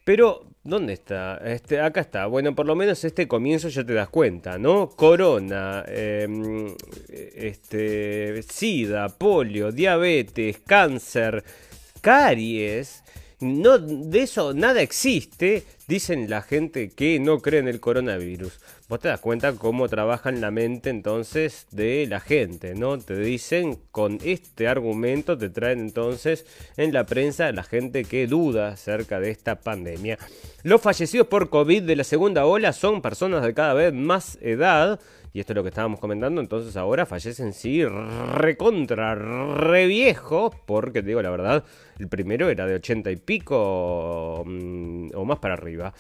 [0.07, 1.37] pero, ¿dónde está?
[1.45, 2.27] Este, acá está.
[2.27, 4.89] Bueno, por lo menos este comienzo ya te das cuenta, ¿no?
[4.89, 6.75] Corona, em,
[7.09, 11.45] este, sida, polio, diabetes, cáncer,
[12.01, 13.03] caries.
[13.41, 18.59] No, de eso nada existe, dicen la gente que no cree en el coronavirus.
[18.87, 22.99] Vos te das cuenta cómo trabaja en la mente entonces de la gente, ¿no?
[22.99, 26.45] Te dicen con este argumento, te traen entonces
[26.77, 30.19] en la prensa la gente que duda acerca de esta pandemia.
[30.65, 35.01] Los fallecidos por COVID de la segunda ola son personas de cada vez más edad.
[35.35, 41.03] Y esto es lo que estábamos comentando, entonces ahora fallecen sí recontra, re viejo, porque
[41.03, 41.65] te digo la verdad,
[41.99, 45.93] el primero era de 80 y pico mm, o más para arriba.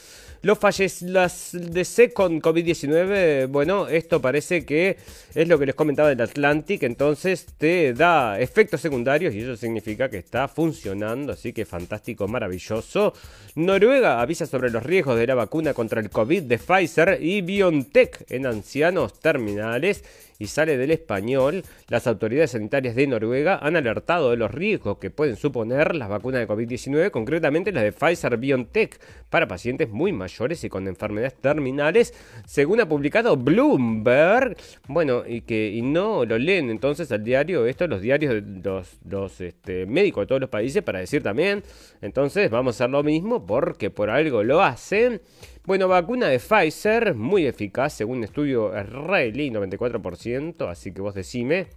[0.42, 4.99] Los fallecidos DC con COVID-19, bueno, esto parece que
[5.35, 10.09] es lo que les comentaba del Atlantic, entonces te da efectos secundarios y eso significa
[10.09, 13.14] que está funcionando, así que fantástico, maravilloso.
[13.57, 18.27] Noruega avisa sobre los riesgos de la vacuna contra el COVID de Pfizer y BioNTech
[18.31, 20.04] en ancianos terminales
[20.38, 25.08] y sale del español, las autoridades sanitarias de Noruega han alertado de los riesgos que
[25.08, 30.62] pueden suponer las vacunas de COVID-19, concretamente las de Pfizer BioNTech, para pacientes muy mayores
[30.64, 32.12] y con enfermedades terminales,
[32.46, 34.56] según ha publicado Bloomberg.
[34.88, 39.40] Bueno, y que no lo leen entonces al diario, esto los diarios de los, los
[39.40, 41.62] este, médicos de todos los países para decir también,
[42.02, 45.22] entonces vamos a hacer lo mismo porque por algo lo hacen.
[45.66, 51.68] Bueno, vacuna de Pfizer, muy eficaz según un estudio israelí, 94%, así que vos decime.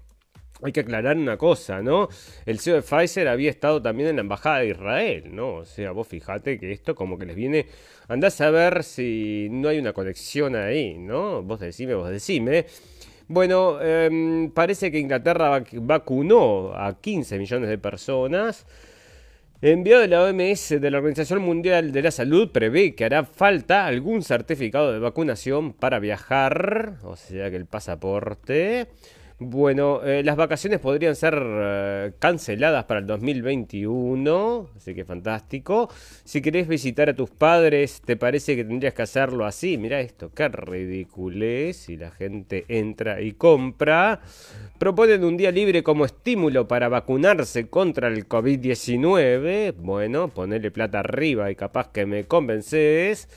[0.61, 2.09] Hay que aclarar una cosa, ¿no?
[2.45, 5.53] El CEO de Pfizer había estado también en la embajada de Israel, ¿no?
[5.59, 7.67] O sea, vos fijate que esto como que les viene...
[8.09, 11.41] Andás a ver si no hay una conexión ahí, ¿no?
[11.43, 12.65] Vos decime, vos decime.
[13.29, 18.65] Bueno, em, parece que Inglaterra vacunó a 15 millones de personas.
[19.59, 23.87] Enviado de la OMS de la Organización Mundial de la Salud prevé que hará falta
[23.87, 28.85] algún certificado de vacunación para viajar, o sea que el pasaporte.
[29.39, 35.91] Bueno, eh, las vacaciones podrían ser eh, canceladas para el 2021, así que fantástico.
[36.23, 39.77] Si querés visitar a tus padres, ¿te parece que tendrías que hacerlo así?
[39.77, 44.21] Mira esto, qué ridiculez si la gente entra y compra.
[44.79, 49.75] Proponen un día libre como estímulo para vacunarse contra el COVID-19.
[49.77, 53.27] Bueno, ponele plata arriba y capaz que me convences.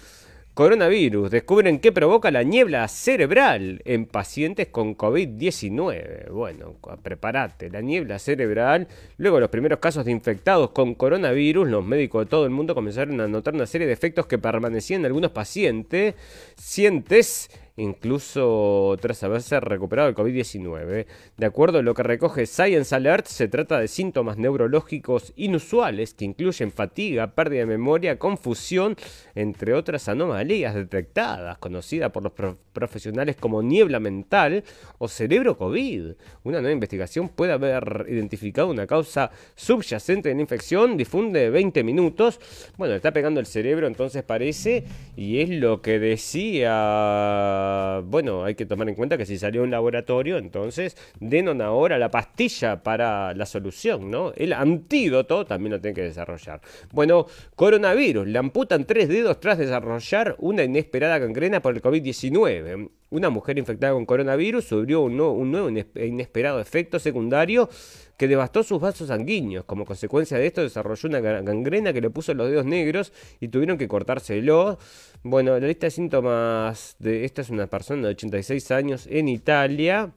[0.54, 1.30] Coronavirus.
[1.30, 6.28] Descubren qué provoca la niebla cerebral en pacientes con COVID-19.
[6.30, 7.70] Bueno, prepárate.
[7.70, 8.88] La niebla cerebral.
[9.16, 13.20] Luego los primeros casos de infectados con coronavirus, los médicos de todo el mundo comenzaron
[13.20, 16.16] a notar una serie de efectos que permanecían en algunos pacientes.
[16.56, 17.48] Sientes
[17.80, 21.06] incluso tras haberse recuperado el COVID-19.
[21.36, 26.24] De acuerdo a lo que recoge Science Alert, se trata de síntomas neurológicos inusuales que
[26.24, 28.96] incluyen fatiga, pérdida de memoria, confusión,
[29.34, 32.32] entre otras anomalías detectadas, conocidas por los
[32.72, 34.62] profesionales como niebla mental
[34.98, 36.12] o cerebro COVID.
[36.44, 42.40] Una nueva investigación puede haber identificado una causa subyacente de la infección, difunde 20 minutos.
[42.76, 44.84] Bueno, está pegando el cerebro, entonces parece,
[45.16, 47.69] y es lo que decía
[48.04, 52.10] bueno, hay que tomar en cuenta que si salió un laboratorio, entonces denon ahora la
[52.10, 54.32] pastilla para la solución, ¿no?
[54.36, 56.60] El antídoto también lo tienen que desarrollar.
[56.92, 62.90] Bueno, coronavirus, le amputan tres dedos tras desarrollar una inesperada gangrena por el COVID-19.
[63.10, 67.68] Una mujer infectada con coronavirus sufrió un nuevo, inesperado efecto secundario
[68.16, 69.64] que devastó sus vasos sanguíneos.
[69.64, 73.78] Como consecuencia de esto desarrolló una gangrena que le puso los dedos negros y tuvieron
[73.78, 74.78] que cortárselo.
[75.24, 80.12] Bueno, la lista de síntomas de esta es una persona de 86 años en Italia.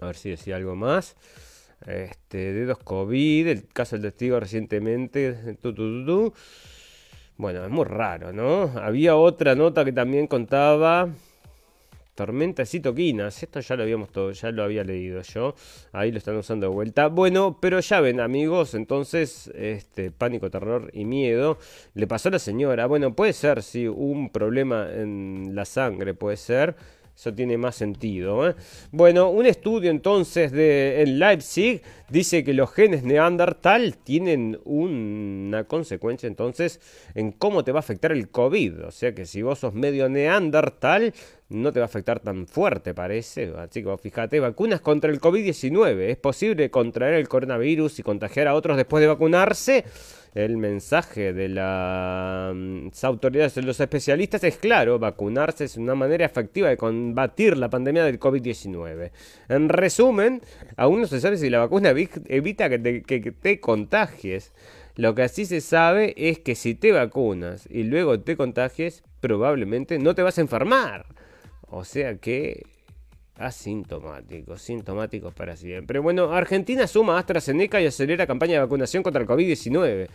[0.00, 1.16] A ver si decía algo más.
[1.86, 5.56] Este, dedos COVID, el caso del testigo recientemente.
[7.38, 8.64] bueno, es muy raro, ¿no?
[8.76, 11.08] Había otra nota que también contaba
[12.14, 13.42] Tormentas y toquinas.
[13.42, 15.54] Esto ya lo habíamos todo, ya lo había leído yo.
[15.92, 17.08] Ahí lo están usando de vuelta.
[17.08, 21.58] Bueno, pero ya ven, amigos, entonces, este pánico, terror y miedo.
[21.94, 22.86] Le pasó a la señora.
[22.86, 26.76] Bueno, puede ser, sí, un problema en la sangre, puede ser.
[27.16, 28.48] Eso tiene más sentido.
[28.48, 28.54] ¿eh?
[28.90, 36.26] Bueno, un estudio entonces de, en Leipzig dice que los genes Neandertal tienen una consecuencia
[36.26, 36.80] entonces
[37.14, 38.86] en cómo te va a afectar el COVID.
[38.86, 41.12] O sea que si vos sos medio Neandertal,
[41.52, 43.52] no te va a afectar tan fuerte, parece.
[43.56, 46.10] Así que fíjate, vacunas contra el COVID-19.
[46.10, 49.84] Es posible contraer el coronavirus y contagiar a otros después de vacunarse.
[50.34, 51.48] El mensaje de
[52.92, 57.70] las autoridades, de los especialistas es claro, vacunarse es una manera efectiva de combatir la
[57.70, 59.10] pandemia del COVID-19.
[59.48, 60.42] En resumen,
[60.76, 61.94] aún no se sabe si la vacuna
[62.28, 64.52] evita que te, que te contagies.
[64.94, 69.98] Lo que así se sabe es que si te vacunas y luego te contagies, probablemente
[69.98, 71.06] no te vas a enfermar.
[71.62, 72.66] O sea que
[73.36, 75.98] asintomáticos, sintomáticos para siempre.
[75.98, 80.08] Bueno, Argentina suma AstraZeneca y acelera campaña de vacunación contra el COVID-19.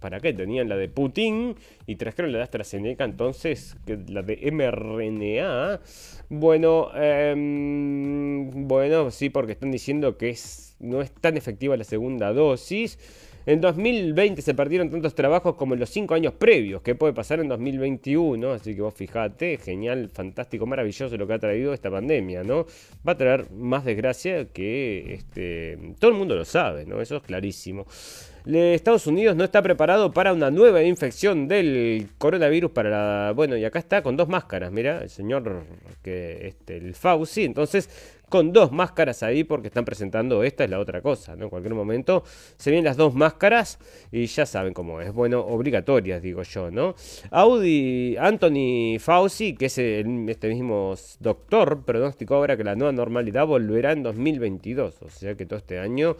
[0.00, 0.32] ¿Para qué?
[0.32, 3.76] Tenían la de Putin y trajeron la de AstraZeneca, entonces
[4.08, 5.80] la de mRNA.
[6.28, 12.32] Bueno, em, bueno, sí, porque están diciendo que es, no es tan efectiva la segunda
[12.32, 12.98] dosis.
[13.46, 16.80] En 2020 se perdieron tantos trabajos como en los cinco años previos.
[16.80, 18.52] ¿Qué puede pasar en 2021?
[18.52, 22.64] Así que vos fijate, genial, fantástico, maravilloso lo que ha traído esta pandemia, ¿no?
[23.06, 27.02] Va a traer más desgracia que este, todo el mundo lo sabe, ¿no?
[27.02, 27.86] Eso es clarísimo.
[28.46, 33.32] Estados Unidos no está preparado para una nueva infección del coronavirus para la...
[33.32, 35.64] Bueno, y acá está con dos máscaras, mira, el señor
[36.02, 37.88] que este el Fauci, entonces
[38.28, 41.44] con dos máscaras ahí porque están presentando esta es la otra cosa, ¿no?
[41.44, 42.24] En cualquier momento
[42.56, 43.78] se ven las dos máscaras
[44.10, 46.94] y ya saben cómo es, bueno, obligatorias digo yo, ¿no?
[47.30, 53.92] Audi, Anthony Fauci, que es este mismo doctor, pronóstico ahora que la nueva normalidad volverá
[53.92, 56.16] en 2022, o sea que todo este año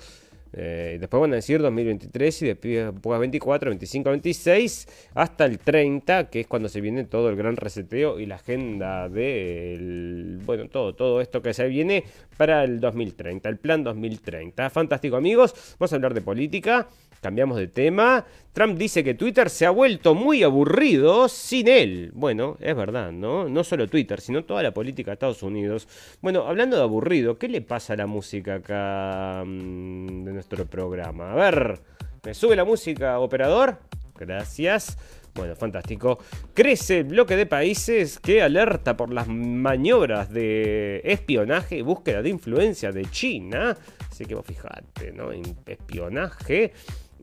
[0.56, 6.40] eh, después van a decir 2023 y después 24, 25, 26 hasta el 30, que
[6.40, 11.20] es cuando se viene todo el gran reseteo y la agenda de bueno, todo, todo
[11.20, 12.04] esto que se viene
[12.36, 14.70] para el 2030, el plan 2030.
[14.70, 16.86] Fantástico amigos, vamos a hablar de política.
[17.24, 18.26] Cambiamos de tema.
[18.52, 22.10] Trump dice que Twitter se ha vuelto muy aburrido sin él.
[22.12, 23.48] Bueno, es verdad, ¿no?
[23.48, 25.88] No solo Twitter, sino toda la política de Estados Unidos.
[26.20, 31.32] Bueno, hablando de aburrido, ¿qué le pasa a la música acá mm, de nuestro programa?
[31.32, 31.80] A ver,
[32.22, 33.78] ¿me sube la música, operador?
[34.18, 34.98] Gracias.
[35.34, 36.18] Bueno, fantástico.
[36.52, 42.28] Crece el bloque de países que alerta por las maniobras de espionaje y búsqueda de
[42.28, 43.76] influencia de China.
[44.10, 45.30] Así que vos fijate, ¿no?
[45.66, 46.72] Espionaje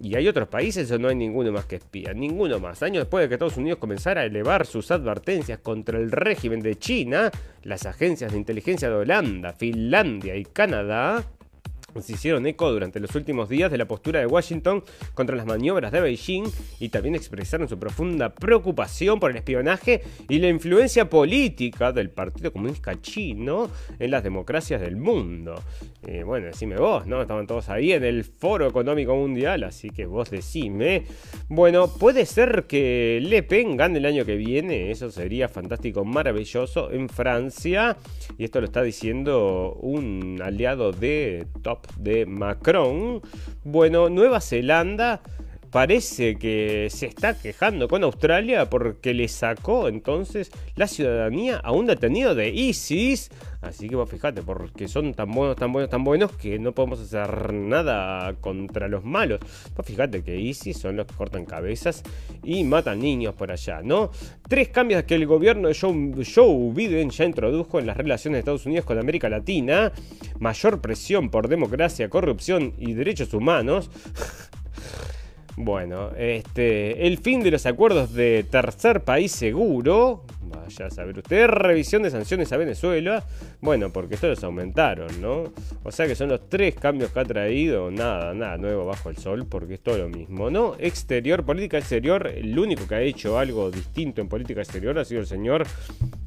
[0.01, 2.81] y hay otros países o no hay ninguno más que espía, ninguno más.
[2.81, 6.77] Años después de que Estados Unidos comenzara a elevar sus advertencias contra el régimen de
[6.77, 7.29] China,
[7.63, 11.23] las agencias de inteligencia de Holanda, Finlandia y Canadá
[11.99, 15.91] se hicieron eco durante los últimos días de la postura de Washington contra las maniobras
[15.91, 16.45] de Beijing
[16.79, 22.51] y también expresaron su profunda preocupación por el espionaje y la influencia política del Partido
[22.51, 25.55] Comunista Chino en las democracias del mundo.
[26.07, 27.21] Eh, bueno, decime vos, ¿no?
[27.21, 31.03] Estaban todos ahí en el Foro Económico Mundial, así que vos decime.
[31.49, 36.91] Bueno, puede ser que Le Pen gane el año que viene, eso sería fantástico, maravilloso,
[36.91, 37.97] en Francia.
[38.37, 43.21] Y esto lo está diciendo un aliado de Top de Macron.
[43.63, 45.21] Bueno, Nueva Zelanda
[45.71, 51.85] parece que se está quejando con Australia porque le sacó entonces la ciudadanía a un
[51.85, 53.31] detenido de ISIS.
[53.61, 56.99] Así que vos fíjate, porque son tan buenos, tan buenos, tan buenos que no podemos
[56.99, 59.39] hacer nada contra los malos.
[59.75, 62.03] Vos fíjate que ISIS son los que cortan cabezas
[62.43, 64.11] y matan niños por allá, ¿no?
[64.49, 68.39] Tres cambios que el gobierno de Joe, Joe Biden ya introdujo en las relaciones de
[68.39, 69.91] Estados Unidos con América Latina.
[70.39, 73.89] Mayor presión por democracia, corrupción y derechos humanos.
[75.57, 81.47] Bueno, este, el fin de los acuerdos de tercer país seguro, vaya a saber usted,
[81.47, 83.23] revisión de sanciones a Venezuela,
[83.59, 85.51] bueno, porque estos los aumentaron, ¿no?
[85.83, 89.17] O sea que son los tres cambios que ha traído, nada, nada nuevo bajo el
[89.17, 90.75] sol, porque es todo lo mismo, ¿no?
[90.79, 95.21] Exterior, política exterior, el único que ha hecho algo distinto en política exterior ha sido
[95.21, 95.65] el señor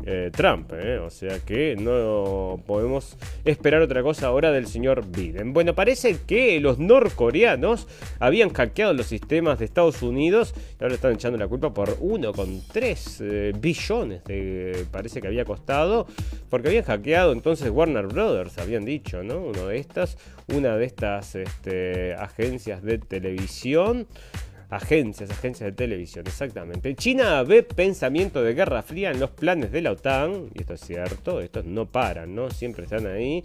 [0.07, 0.99] eh, Trump, ¿eh?
[0.99, 5.53] o sea que no podemos esperar otra cosa ahora del señor Biden.
[5.53, 7.89] Bueno, parece que los norcoreanos
[8.19, 13.17] habían hackeado los sistemas de Estados Unidos y ahora están echando la culpa por 1,3
[13.21, 14.23] eh, billones
[14.91, 16.07] parece que había costado
[16.51, 19.39] porque habían hackeado entonces Warner Brothers, habían dicho, ¿no?
[19.41, 24.07] Uno de estas, una de estas este, agencias de televisión.
[24.71, 26.95] Agencias, agencias de televisión, exactamente.
[26.95, 30.81] China ve pensamiento de guerra fría en los planes de la OTAN, y esto es
[30.81, 32.51] cierto, estos no paran, ¿no?
[32.51, 33.43] Siempre están ahí.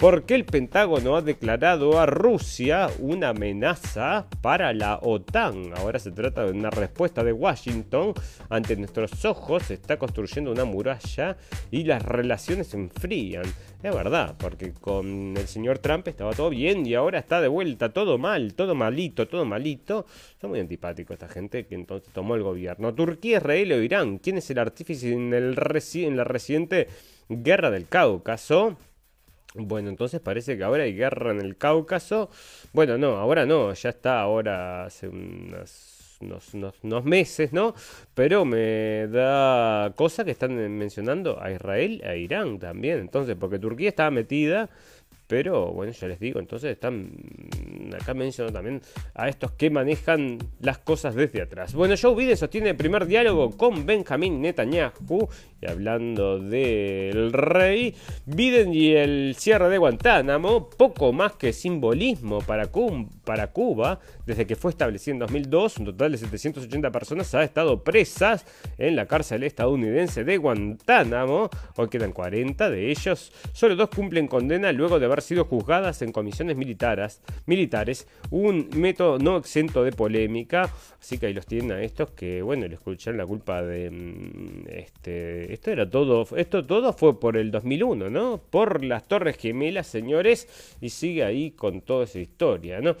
[0.00, 5.74] Porque el Pentágono ha declarado a Rusia una amenaza para la OTAN.
[5.76, 8.14] Ahora se trata de una respuesta de Washington
[8.48, 11.36] ante nuestros ojos, se está construyendo una muralla
[11.70, 13.42] y las relaciones se enfrían.
[13.82, 17.92] Es verdad, porque con el señor Trump estaba todo bien y ahora está de vuelta
[17.92, 20.06] todo mal, todo malito, todo malito.
[20.40, 22.94] Son muy antipáticos esta gente que entonces tomó el gobierno.
[22.94, 24.16] Turquía, Israel o Irán.
[24.16, 26.88] ¿Quién es el artífice en, en la reciente
[27.28, 28.78] guerra del Cáucaso?
[29.54, 32.30] Bueno, entonces parece que ahora hay guerra en el Cáucaso.
[32.72, 37.74] Bueno, no, ahora no, ya está ahora hace unas unos, meses, ¿no?
[38.14, 42.98] Pero me da cosa que están mencionando a Israel e a Irán también.
[42.98, 44.68] Entonces, porque Turquía estaba metida
[45.30, 47.08] pero bueno, ya les digo, entonces están
[47.94, 48.82] acá menciono también
[49.14, 51.72] a estos que manejan las cosas desde atrás.
[51.72, 55.28] Bueno, Joe Biden sostiene el primer diálogo con Benjamín Netanyahu.
[55.62, 62.70] Y hablando del rey, Biden y el cierre de Guantánamo, poco más que simbolismo para,
[63.24, 64.00] para Cuba.
[64.24, 68.46] Desde que fue establecido en 2002, un total de 780 personas ha estado presas
[68.78, 71.50] en la cárcel estadounidense de Guantánamo.
[71.76, 73.30] Hoy quedan 40 de ellos.
[73.52, 79.18] Solo dos cumplen condena luego de haber sido juzgadas en comisiones militares, militares, un método
[79.18, 83.16] no exento de polémica, así que ahí los tienen a estos que, bueno, le escuchan
[83.16, 88.40] la culpa de, mm, este, esto era todo, esto todo fue por el 2001, ¿no?
[88.50, 92.96] Por las Torres Gemelas, señores, y sigue ahí con toda esa historia, ¿no?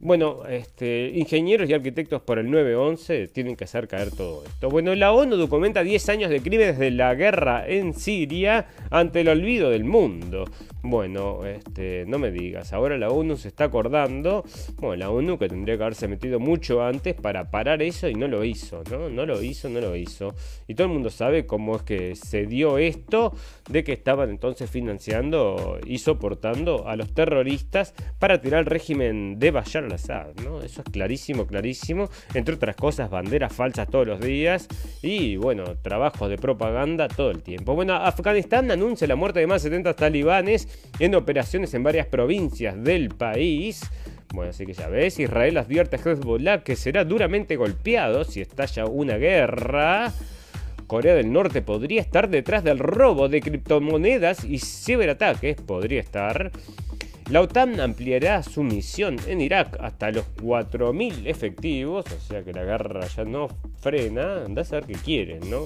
[0.00, 4.68] Bueno, este, ingenieros y arquitectos por el 9-11 tienen que hacer caer todo esto.
[4.68, 9.28] Bueno, la ONU documenta 10 años de crímenes de la guerra en Siria ante el
[9.28, 10.44] olvido del mundo.
[10.86, 14.44] Bueno, este, no me digas, ahora la ONU se está acordando.
[14.76, 18.28] Bueno, la ONU que tendría que haberse metido mucho antes para parar eso y no
[18.28, 19.08] lo hizo, ¿no?
[19.08, 20.34] No lo hizo, no lo hizo.
[20.68, 23.32] Y todo el mundo sabe cómo es que se dio esto
[23.70, 29.52] de que estaban entonces financiando y soportando a los terroristas para tirar el régimen de
[29.52, 30.60] Bashar al-Assad, ¿no?
[30.60, 32.10] Eso es clarísimo, clarísimo.
[32.34, 34.68] Entre otras cosas, banderas falsas todos los días
[35.00, 37.74] y, bueno, trabajos de propaganda todo el tiempo.
[37.74, 40.68] Bueno, Afganistán anuncia la muerte de más de 70 talibanes
[40.98, 43.82] en operaciones en varias provincias del país.
[44.32, 48.84] Bueno, así que ya ves, Israel advierte a Hezbollah que será duramente golpeado si estalla
[48.86, 50.12] una guerra.
[50.86, 56.50] Corea del Norte podría estar detrás del robo de criptomonedas y ciberataques, podría estar.
[57.30, 62.64] La OTAN ampliará su misión en Irak hasta los 4.000 efectivos, o sea que la
[62.64, 63.48] guerra ya no
[63.80, 65.62] frena, anda a saber qué quieren, ¿no?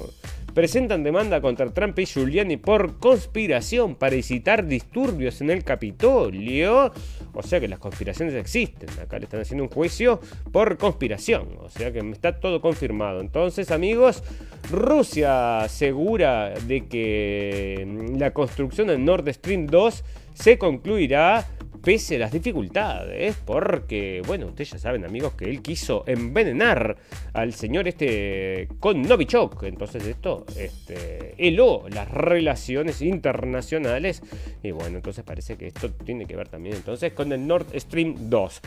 [0.59, 6.92] presentan demanda contra Trump y Giuliani por conspiración para incitar disturbios en el Capitolio.
[7.32, 8.88] O sea que las conspiraciones existen.
[9.00, 11.50] Acá le están haciendo un juicio por conspiración.
[11.61, 13.20] O sea que está todo confirmado.
[13.20, 14.24] Entonces, amigos,
[14.72, 17.86] Rusia asegura de que
[18.18, 20.04] la construcción del Nord Stream 2
[20.39, 21.47] se concluirá
[21.82, 26.97] pese a las dificultades, porque, bueno, ustedes ya saben, amigos, que él quiso envenenar
[27.32, 29.62] al señor este con Novichok.
[29.64, 34.22] Entonces, esto este, heló las relaciones internacionales.
[34.62, 38.28] Y bueno, entonces parece que esto tiene que ver también entonces con el Nord Stream
[38.28, 38.61] 2.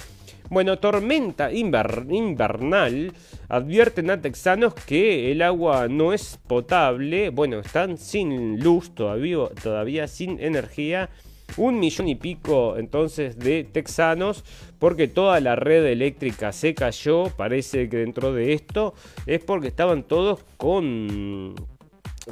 [0.50, 3.14] Bueno, tormenta invernal.
[3.48, 7.30] Advierten a texanos que el agua no es potable.
[7.30, 11.10] Bueno, están sin luz todavía, todavía sin energía
[11.58, 14.44] un millón y pico entonces de texanos
[14.80, 17.26] porque toda la red eléctrica se cayó.
[17.38, 18.94] Parece que dentro de esto
[19.26, 21.56] es porque estaban todos con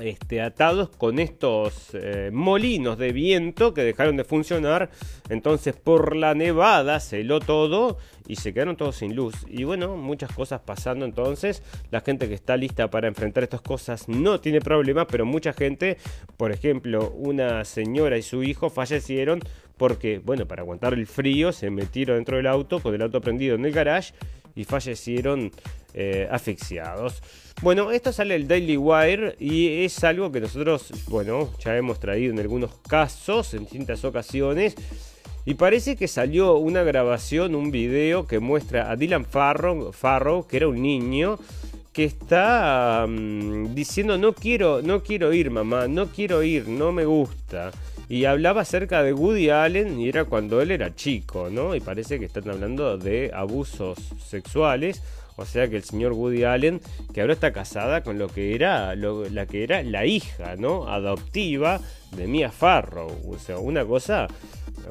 [0.01, 4.89] este, atados con estos eh, molinos de viento que dejaron de funcionar.
[5.29, 9.35] Entonces por la nevada se heló todo y se quedaron todos sin luz.
[9.47, 11.63] Y bueno, muchas cosas pasando entonces.
[11.91, 15.97] La gente que está lista para enfrentar estas cosas no tiene problema, pero mucha gente,
[16.37, 19.41] por ejemplo, una señora y su hijo fallecieron
[19.77, 23.55] porque, bueno, para aguantar el frío se metieron dentro del auto con el auto prendido
[23.55, 24.13] en el garage
[24.55, 25.51] y fallecieron
[25.93, 27.21] eh, asfixiados.
[27.61, 32.31] Bueno, esto sale del Daily Wire y es algo que nosotros, bueno, ya hemos traído
[32.31, 34.75] en algunos casos, en distintas ocasiones.
[35.45, 40.57] Y parece que salió una grabación, un video que muestra a Dylan Farrow, Farrow que
[40.57, 41.39] era un niño,
[41.91, 47.05] que está mm, diciendo no quiero, no quiero ir, mamá, no quiero ir, no me
[47.05, 47.71] gusta.
[48.09, 51.75] Y hablaba acerca de Woody Allen y era cuando él era chico, ¿no?
[51.75, 55.03] Y parece que están hablando de abusos sexuales.
[55.35, 56.81] O sea que el señor Woody Allen,
[57.13, 60.87] que ahora está casada con lo que era, la que era la hija, ¿no?
[60.89, 61.79] Adoptiva
[62.17, 63.15] de Mia Farrow.
[63.29, 64.27] O sea, una cosa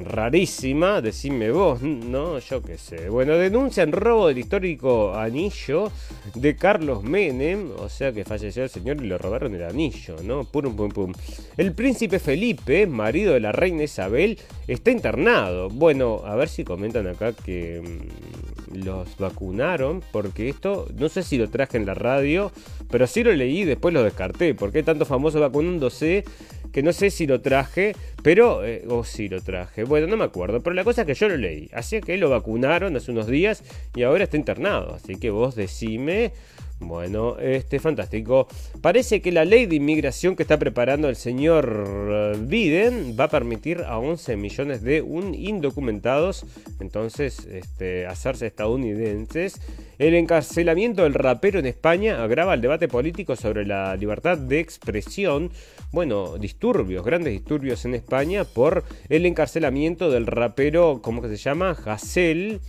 [0.05, 3.09] rarísima, decime vos, no, yo qué sé.
[3.09, 5.91] Bueno, denuncian robo del histórico anillo
[6.35, 10.45] de Carlos Menem, o sea que falleció el señor y le robaron el anillo, ¿no?
[10.45, 11.13] Pum, pum, pum.
[11.57, 15.69] El príncipe Felipe, marido de la reina Isabel, está internado.
[15.69, 21.39] Bueno, a ver si comentan acá que mm, los vacunaron, porque esto, no sé si
[21.39, 22.53] lo traje en la radio,
[22.91, 26.25] pero sí lo leí y después lo descarté, porque hay tantos famosos vacunándose
[26.73, 28.65] que no sé si lo traje, pero...
[28.65, 31.29] Eh, o si lo traje, bueno, no me acuerdo, pero la cosa es que yo
[31.29, 33.63] lo leí, así que lo vacunaron hace unos días
[33.95, 36.33] y ahora está internado, así que vos decime...
[36.81, 38.47] Bueno, este fantástico.
[38.81, 43.29] Parece que la ley de inmigración que está preparando el señor eh, Biden va a
[43.29, 46.47] permitir a 11 millones de un indocumentados,
[46.79, 49.61] entonces, este, hacerse estadounidenses.
[49.99, 55.51] El encarcelamiento del rapero en España agrava el debate político sobre la libertad de expresión.
[55.91, 61.77] Bueno, disturbios, grandes disturbios en España por el encarcelamiento del rapero, ¿cómo que se llama?
[61.85, 62.61] Hassel.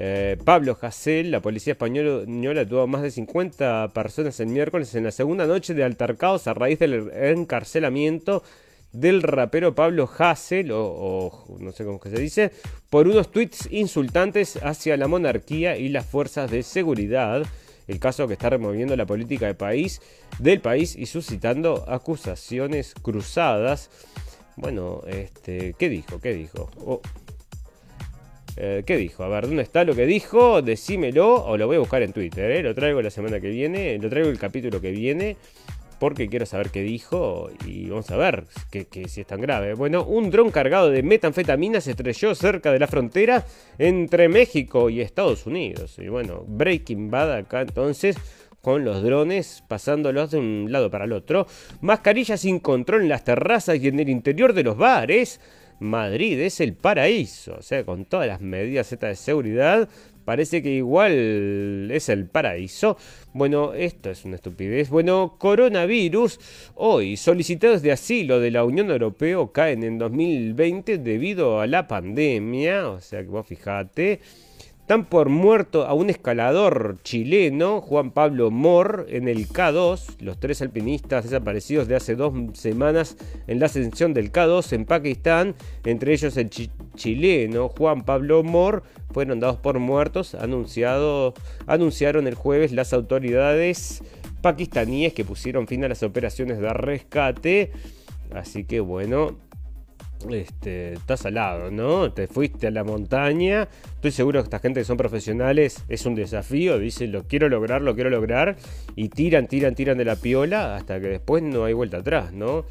[0.00, 5.10] Eh, Pablo Hassel, la policía española tuvo más de 50 personas el miércoles en la
[5.10, 8.44] segunda noche de altercados a raíz del encarcelamiento
[8.92, 12.52] del rapero Pablo Hassel, o, no sé cómo se dice,
[12.90, 17.44] por unos tweets insultantes hacia la monarquía y las fuerzas de seguridad.
[17.88, 20.00] El caso que está removiendo la política de país,
[20.38, 23.90] del país y suscitando acusaciones cruzadas.
[24.54, 26.20] Bueno, este, ¿qué dijo?
[26.20, 26.70] ¿Qué dijo?
[26.86, 27.00] Oh,
[28.60, 29.22] eh, ¿Qué dijo?
[29.22, 30.62] A ver, ¿dónde está lo que dijo?
[30.62, 32.50] Decímelo o lo voy a buscar en Twitter.
[32.50, 32.62] ¿eh?
[32.62, 35.36] Lo traigo la semana que viene, lo traigo el capítulo que viene.
[36.00, 39.74] Porque quiero saber qué dijo y vamos a ver que, si es tan grave.
[39.74, 43.44] Bueno, un dron cargado de metanfetamina se estrelló cerca de la frontera
[43.78, 45.98] entre México y Estados Unidos.
[45.98, 48.16] Y bueno, Breaking Bad acá entonces
[48.60, 51.46] con los drones pasándolos de un lado para el otro.
[51.80, 55.40] Mascarillas sin control en las terrazas y en el interior de los bares.
[55.80, 59.88] Madrid es el paraíso, o sea, con todas las medidas de seguridad,
[60.28, 62.98] parece que igual es el paraíso.
[63.32, 64.90] Bueno, esto es una estupidez.
[64.90, 66.38] Bueno, coronavirus.
[66.74, 72.90] Hoy, solicitados de asilo de la Unión Europea caen en 2020 debido a la pandemia,
[72.90, 74.20] o sea que vos fijate.
[74.88, 80.16] Dan por muerto a un escalador chileno, Juan Pablo Mor, en el K2.
[80.20, 83.18] Los tres alpinistas desaparecidos de hace dos semanas
[83.48, 86.48] en la ascensión del K2 en Pakistán, entre ellos el
[86.94, 91.34] chileno Juan Pablo Mor, fueron dados por muertos, anunciado,
[91.66, 94.02] anunciaron el jueves las autoridades
[94.40, 97.72] pakistaníes que pusieron fin a las operaciones de rescate.
[98.34, 99.36] Así que bueno,
[100.30, 102.12] este, estás al lado, ¿no?
[102.12, 103.68] Te fuiste a la montaña.
[103.94, 106.78] Estoy seguro que esta gente que son profesionales es un desafío.
[106.78, 108.56] Dicen, lo quiero lograr, lo quiero lograr.
[108.96, 112.64] Y tiran, tiran, tiran de la piola hasta que después no hay vuelta atrás, ¿no?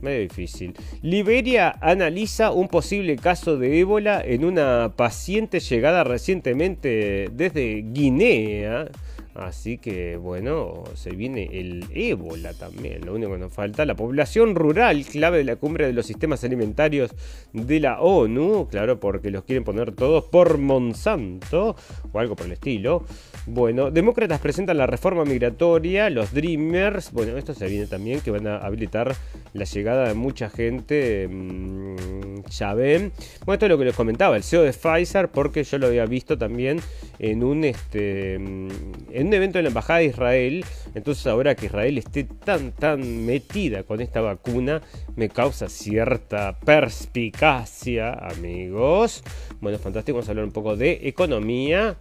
[0.00, 0.74] Medio difícil.
[1.02, 8.88] Liberia analiza un posible caso de ébola en una paciente llegada recientemente desde Guinea.
[9.34, 13.84] Así que bueno, se viene el ébola también, lo único que nos falta.
[13.84, 17.10] La población rural, clave de la cumbre de los sistemas alimentarios
[17.52, 21.74] de la ONU, claro, porque los quieren poner todos por Monsanto
[22.12, 23.04] o algo por el estilo.
[23.46, 28.46] Bueno, demócratas presentan la reforma migratoria, los Dreamers, bueno, esto se viene también, que van
[28.46, 29.14] a habilitar
[29.52, 33.12] la llegada de mucha gente, mmm, ya ven.
[33.44, 36.06] Bueno, esto es lo que les comentaba, el CEO de Pfizer, porque yo lo había
[36.06, 36.80] visto también
[37.18, 38.68] en un, este, mm,
[39.12, 40.64] en un evento de la Embajada de Israel.
[40.94, 44.80] Entonces ahora que Israel esté tan, tan metida con esta vacuna,
[45.16, 49.22] me causa cierta perspicacia, amigos.
[49.60, 51.98] Bueno, fantástico, vamos a hablar un poco de economía.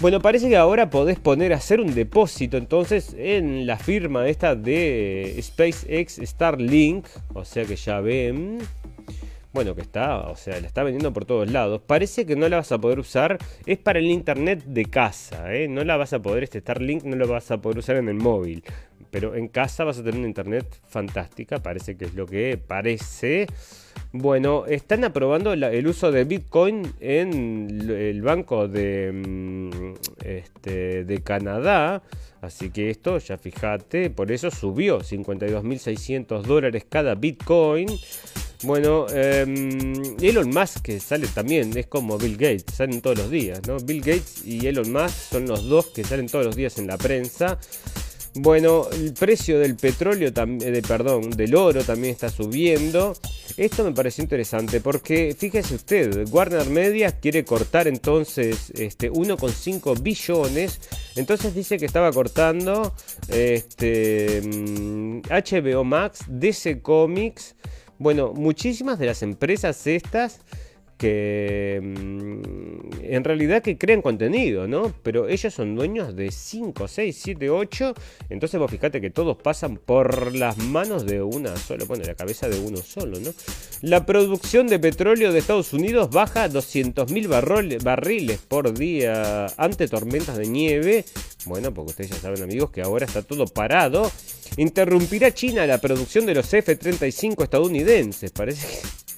[0.00, 4.54] Bueno, parece que ahora podés poner a hacer un depósito entonces en la firma esta
[4.54, 7.06] de SpaceX Starlink.
[7.34, 8.60] O sea que ya ven
[9.52, 11.82] bueno, que está, o sea, la está vendiendo por todos lados.
[11.84, 15.66] Parece que no la vas a poder usar, es para el internet de casa, ¿eh?
[15.66, 18.14] No la vas a poder, este Starlink no lo vas a poder usar en el
[18.14, 18.62] móvil.
[19.10, 23.46] Pero en casa vas a tener una internet fantástica, parece que es lo que parece.
[24.12, 29.94] Bueno, están aprobando el uso de Bitcoin en el banco de, mm,
[30.24, 32.02] este, de Canadá.
[32.40, 37.88] Así que esto, ya fíjate, por eso subió 52.600 dólares cada Bitcoin.
[38.62, 39.46] Bueno, eh,
[40.20, 43.78] Elon Musk que sale también, es como Bill Gates, salen todos los días, ¿no?
[43.78, 46.98] Bill Gates y Elon Musk son los dos que salen todos los días en la
[46.98, 47.58] prensa.
[48.34, 53.16] Bueno, el precio del petróleo, también, de, perdón, del oro también está subiendo.
[53.56, 60.80] Esto me pareció interesante porque, fíjese usted, Warner Media quiere cortar entonces este, 1,5 billones.
[61.16, 62.94] Entonces dice que estaba cortando
[63.28, 67.56] este, HBO mm, Max, DC Comics.
[67.98, 70.40] Bueno, muchísimas de las empresas estas
[71.00, 74.92] que mm, en realidad que crean contenido, ¿no?
[75.02, 77.94] Pero ellos son dueños de 5, 6, 7, 8.
[78.28, 82.50] Entonces vos fíjate que todos pasan por las manos de una sola, bueno, la cabeza
[82.50, 83.30] de uno solo, ¿no?
[83.80, 90.36] La producción de petróleo de Estados Unidos baja a 200.000 barriles por día ante tormentas
[90.36, 91.06] de nieve.
[91.46, 94.12] Bueno, porque ustedes ya saben amigos que ahora está todo parado.
[94.58, 98.32] Interrumpirá China la producción de los F-35 estadounidenses.
[98.32, 99.09] Parece que...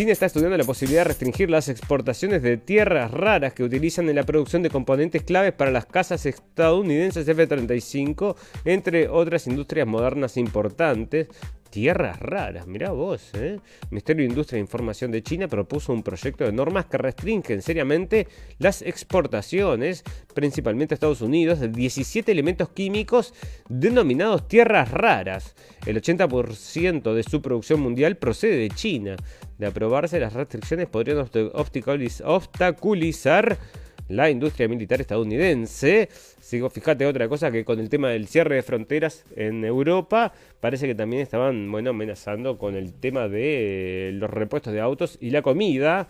[0.00, 4.16] China está estudiando la posibilidad de restringir las exportaciones de tierras raras que utilizan en
[4.16, 8.34] la producción de componentes claves para las casas estadounidenses F-35,
[8.64, 11.28] entre otras industrias modernas importantes.
[11.70, 13.60] Tierras raras, mirá vos, ¿eh?
[13.90, 18.26] Ministerio de Industria e Información de China propuso un proyecto de normas que restringen seriamente
[18.58, 20.02] las exportaciones,
[20.34, 23.34] principalmente a Estados Unidos, de 17 elementos químicos
[23.68, 25.54] denominados tierras raras.
[25.86, 29.14] El 80% de su producción mundial procede de China.
[29.56, 31.24] De aprobarse, las restricciones podrían
[32.24, 33.58] obstaculizar
[34.10, 36.08] la industria militar estadounidense.
[36.40, 40.86] Sigo, fíjate otra cosa que con el tema del cierre de fronteras en Europa, parece
[40.86, 45.42] que también estaban, bueno, amenazando con el tema de los repuestos de autos y la
[45.42, 46.08] comida.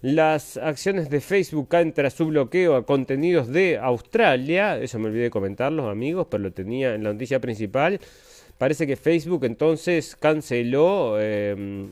[0.00, 4.78] Las acciones de Facebook caen su bloqueo a contenidos de Australia.
[4.78, 7.98] Eso me olvidé de comentarlo, amigos, pero lo tenía en la noticia principal.
[8.58, 11.90] Parece que Facebook entonces canceló em,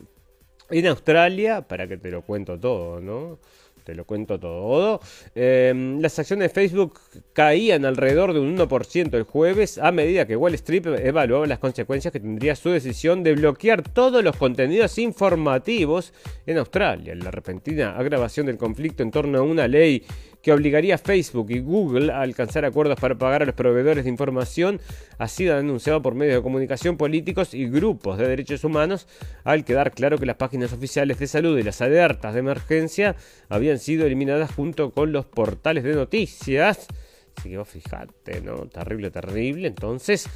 [0.69, 3.39] en Australia, para que te lo cuento todo, ¿no?
[3.87, 4.99] Te lo cuento todo.
[5.33, 6.99] Em, las acciones de Facebook
[7.31, 12.11] caían alrededor de un 1% el jueves a medida que Wall Street evaluaba las consecuencias
[12.11, 16.11] que tendría su decisión de bloquear todos los contenidos informativos
[16.45, 17.15] en Australia.
[17.15, 20.03] La repentina agravación del conflicto en torno a una ley
[20.41, 24.09] que obligaría a Facebook y Google a alcanzar acuerdos para pagar a los proveedores de
[24.09, 24.79] información,
[25.17, 29.07] ha sido denunciado por medios de comunicación políticos y grupos de derechos humanos,
[29.43, 33.15] al quedar claro que las páginas oficiales de salud y las alertas de emergencia
[33.49, 36.87] habían sido eliminadas junto con los portales de noticias.
[37.35, 38.67] Así que vos fijate, ¿no?
[38.67, 39.67] Terrible, terrible.
[39.67, 40.27] Entonces,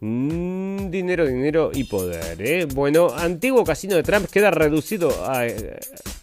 [0.00, 2.40] Mm, dinero, dinero y poder.
[2.40, 2.66] ¿eh?
[2.66, 5.78] Bueno, antiguo casino de Trump queda reducido a eh,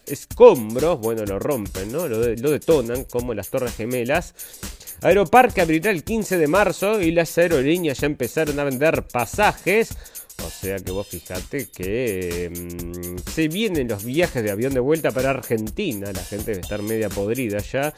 [0.06, 1.00] escombros.
[1.00, 2.08] Bueno, lo rompen, ¿no?
[2.08, 4.36] Lo, detonan como las Torres Gemelas.
[5.02, 9.98] Aeroparque abrirá el 15 de marzo y las aerolíneas ya empezaron a vender pasajes.
[10.46, 15.12] O sea que vos fijate que mm, se vienen los viajes de avión de vuelta
[15.12, 16.12] para Argentina.
[16.12, 17.94] La gente debe estar media podrida ya.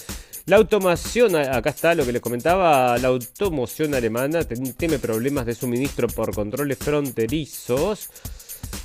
[0.48, 6.08] La automoción, acá está lo que les comentaba, la automoción alemana teme problemas de suministro
[6.08, 8.12] por controles fronterizos.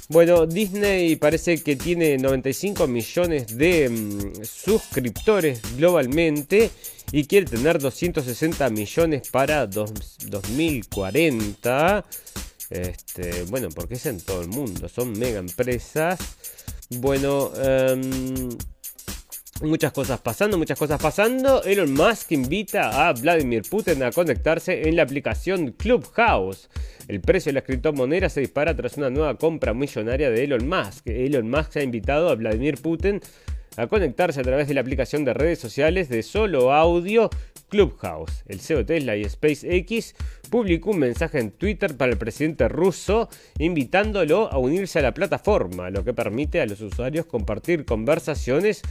[0.09, 6.71] Bueno, Disney parece que tiene 95 millones de mm, suscriptores globalmente
[7.13, 12.07] y quiere tener 260 millones para 2040.
[12.71, 16.19] Este, bueno, porque es en todo el mundo, son mega empresas.
[16.89, 18.49] Bueno, um,
[19.63, 21.63] Muchas cosas pasando, muchas cosas pasando.
[21.65, 26.71] Elon Musk invita a Vladimir Putin a conectarse en la aplicación Clubhouse.
[27.09, 31.07] El precio de la criptomoneda se dispara tras una nueva compra millonaria de Elon Musk.
[31.09, 33.21] Elon Musk ha invitado a Vladimir Putin
[33.77, 37.29] a conectarse a través de la aplicación de redes sociales de solo audio
[37.69, 38.45] Clubhouse.
[38.47, 40.15] El CEO Tesla y SpaceX
[40.49, 45.91] publicó un mensaje en Twitter para el presidente ruso invitándolo a unirse a la plataforma,
[45.91, 48.83] lo que permite a los usuarios compartir conversaciones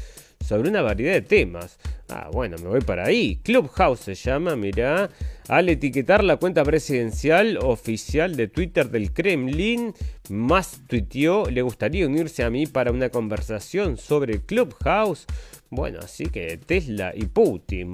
[0.44, 1.78] sobre una variedad de temas.
[2.10, 3.40] Ah, bueno, me voy para ahí.
[3.44, 5.10] Clubhouse se llama, mirá.
[5.48, 9.94] Al etiquetar la cuenta presidencial oficial de Twitter del Kremlin,
[10.30, 15.26] más tuiteó, le gustaría unirse a mí para una conversación sobre Clubhouse.
[15.72, 17.92] Bueno, así que Tesla y Putin,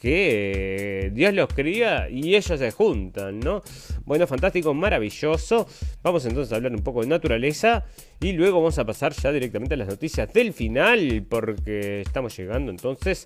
[0.00, 3.62] que Dios los cría y ellos se juntan, ¿no?
[4.04, 5.66] Bueno, fantástico, maravilloso.
[6.04, 7.84] Vamos entonces a hablar un poco de naturaleza
[8.20, 12.70] y luego vamos a pasar ya directamente a las noticias del final, porque estamos llegando
[12.70, 13.24] entonces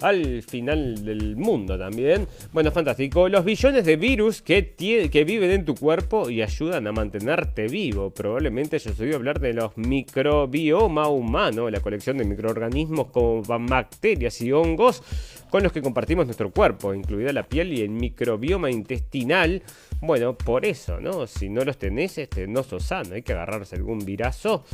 [0.00, 2.26] al final del mundo también.
[2.52, 3.28] Bueno, fantástico.
[3.28, 8.10] Los billones de virus que, que viven en tu cuerpo y ayudan a mantenerte vivo.
[8.10, 14.52] Probablemente yo oído hablar de los microbioma humano, la colección de microorganismos como bacterias y
[14.52, 15.02] hongos
[15.50, 19.62] con los que compartimos nuestro cuerpo, incluida la piel y el microbioma intestinal.
[20.00, 21.26] Bueno, por eso, ¿no?
[21.26, 24.64] Si no los tenés, este, no sos sano, hay que agarrarse algún virazo.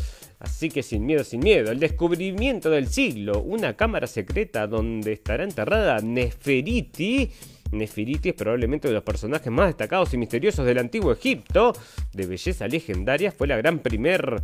[0.41, 1.71] Así que sin miedo, sin miedo.
[1.71, 7.31] El descubrimiento del siglo, una cámara secreta donde estará enterrada Neferiti.
[7.71, 11.73] Neferiti es probablemente uno de los personajes más destacados y misteriosos del antiguo Egipto.
[12.13, 14.43] De belleza legendaria, fue la gran primer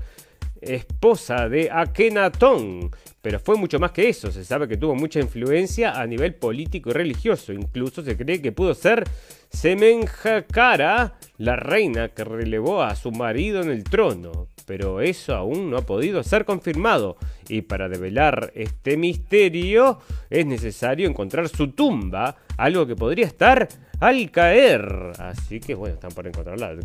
[0.61, 2.91] esposa de Akenatón.
[3.21, 6.91] Pero fue mucho más que eso, se sabe que tuvo mucha influencia a nivel político
[6.91, 9.05] y religioso, incluso se cree que pudo ser
[9.51, 15.79] Semenjakara, la reina que relevó a su marido en el trono, pero eso aún no
[15.79, 17.17] ha podido ser confirmado,
[17.49, 19.99] y para develar este misterio
[20.31, 23.69] es necesario encontrar su tumba, algo que podría estar
[24.01, 25.13] al caer.
[25.19, 26.77] Así que bueno, están por encontrar la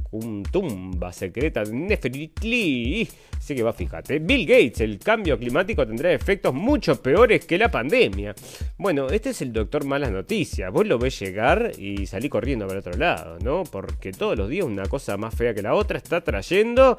[0.51, 3.07] tumba secreta de Nefertiti.
[3.37, 4.19] Así que va, fíjate.
[4.19, 8.33] Bill Gates, el cambio climático tendrá efectos mucho peores que la pandemia.
[8.77, 10.71] Bueno, este es el doctor malas noticias.
[10.71, 13.63] Vos lo ves llegar y salí corriendo para otro lado, ¿no?
[13.63, 16.97] Porque todos los días una cosa más fea que la otra está trayendo.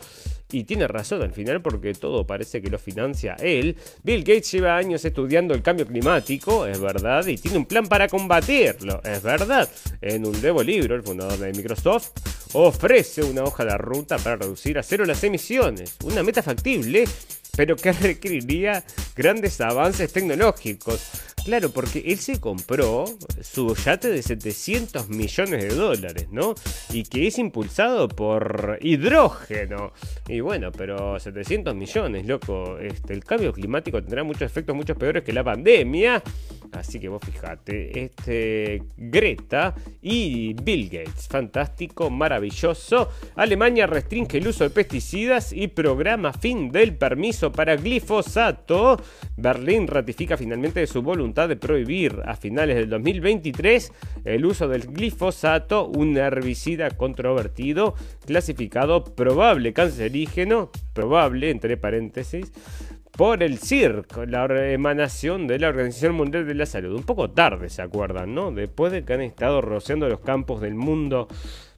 [0.52, 3.76] Y tiene razón al final porque todo parece que lo financia él.
[4.02, 8.06] Bill Gates lleva años estudiando el cambio climático, es verdad, y tiene un plan para
[8.06, 9.68] combatirlo, es verdad.
[10.06, 12.10] En un nuevo libro, el fundador de Microsoft
[12.52, 15.96] ofrece una hoja de ruta para reducir a cero las emisiones.
[16.04, 17.08] Una meta factible,
[17.56, 18.84] pero que requeriría
[19.16, 21.00] grandes avances tecnológicos.
[21.44, 23.04] Claro, porque él se compró
[23.42, 26.54] su yate de 700 millones de dólares, ¿no?
[26.90, 29.92] Y que es impulsado por hidrógeno.
[30.26, 32.78] Y bueno, pero 700 millones, loco.
[32.78, 36.22] Este, el cambio climático tendrá muchos efectos mucho peores que la pandemia.
[36.72, 43.10] Así que vos fijate, este Greta y Bill Gates, fantástico, maravilloso.
[43.36, 49.00] Alemania restringe el uso de pesticidas y programa fin del permiso para glifosato.
[49.36, 53.92] Berlín ratifica finalmente su voluntad de prohibir a finales del 2023
[54.24, 62.52] el uso del glifosato, un herbicida controvertido, clasificado probable cancerígeno, probable entre paréntesis,
[63.16, 66.96] por el CIRC, la emanación de la Organización Mundial de la Salud.
[66.96, 68.34] Un poco tarde, ¿se acuerdan?
[68.34, 68.50] ¿No?
[68.50, 71.28] Después de que han estado rociando los campos del mundo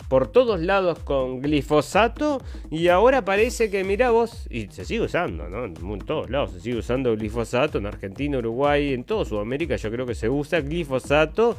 [0.09, 5.49] por todos lados con glifosato y ahora parece que, mira vos, y se sigue usando,
[5.49, 5.65] ¿no?
[5.65, 10.07] En todos lados se sigue usando glifosato, en Argentina, Uruguay, en toda Sudamérica yo creo
[10.07, 11.57] que se usa glifosato.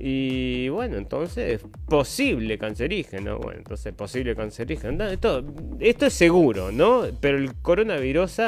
[0.00, 3.38] Y bueno, entonces, posible cancerígeno.
[3.38, 5.08] Bueno, entonces, posible cancerígeno.
[5.08, 5.44] Esto,
[5.80, 7.02] esto es seguro, ¿no?
[7.20, 8.40] Pero el coronavirus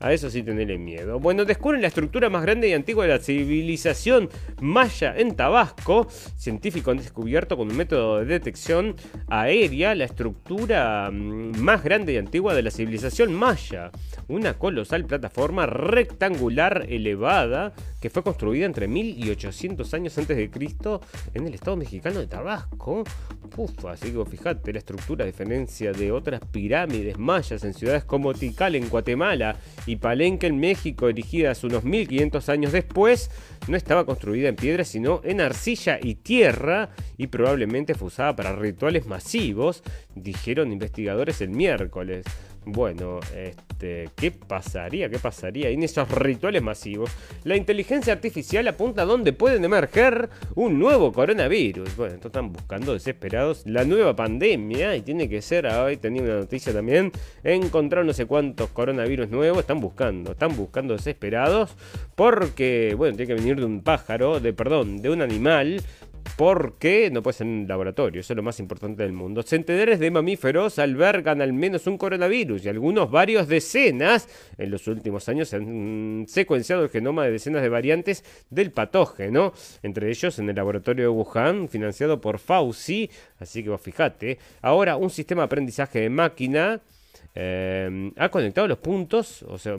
[0.00, 1.18] a eso sí tenerle miedo.
[1.18, 4.28] Bueno, descubren la estructura más grande y antigua de la civilización
[4.60, 6.06] maya en Tabasco.
[6.36, 8.96] Científicos han descubierto con un método de detección
[9.28, 13.90] aérea la estructura mm, más grande y antigua de la civilización maya.
[14.28, 20.50] Una colosal plataforma rectangular elevada que fue construida entre 1000 y 800 años antes de
[20.50, 21.00] Cristo
[21.34, 23.04] en el estado mexicano de Tabasco.
[23.56, 28.34] Uf, así que fíjate, la estructura, a diferencia de otras pirámides mayas en ciudades como
[28.34, 29.56] Tikal en Guatemala
[29.86, 33.30] y Palenque en México, erigidas unos 1500 años después,
[33.68, 38.54] no estaba construida en piedra sino en arcilla y tierra y probablemente fue usada para
[38.54, 39.82] rituales masivos,
[40.14, 42.26] dijeron investigadores el miércoles.
[42.68, 45.08] Bueno, este, ¿qué pasaría?
[45.08, 47.12] ¿Qué pasaría en esos rituales masivos?
[47.44, 51.94] La inteligencia artificial apunta a dónde pueden emerger un nuevo coronavirus.
[51.96, 56.38] Bueno, entonces están buscando desesperados la nueva pandemia y tiene que ser, hoy tenía una
[56.38, 57.12] noticia también,
[57.44, 61.76] encontrar no sé cuántos coronavirus nuevos, están buscando, están buscando desesperados
[62.16, 65.80] porque, bueno, tiene que venir de un pájaro, de perdón, de un animal
[66.36, 69.42] porque no puede ser en laboratorio, eso es lo más importante del mundo.
[69.42, 74.28] Centenares de mamíferos albergan al menos un coronavirus y algunos varios decenas.
[74.58, 79.52] En los últimos años se han secuenciado el genoma de decenas de variantes del patógeno,
[79.82, 83.10] entre ellos en el laboratorio de Wuhan, financiado por Fauci.
[83.38, 84.38] Así que vos fijate.
[84.62, 86.80] Ahora, un sistema de aprendizaje de máquina
[87.34, 89.78] eh, ha conectado los puntos, o sea.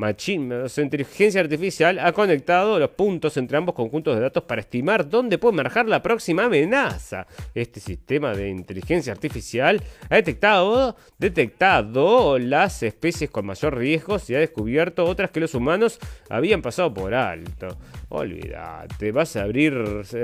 [0.00, 5.08] Machine, o inteligencia artificial ha conectado los puntos entre ambos conjuntos de datos para estimar
[5.08, 7.26] dónde puede emerger la próxima amenaza.
[7.54, 14.38] Este sistema de inteligencia artificial ha detectado, detectado las especies con mayor riesgo y ha
[14.38, 15.98] descubierto otras que los humanos
[16.30, 17.76] habían pasado por alto.
[18.08, 19.74] Olvídate, vas a abrir,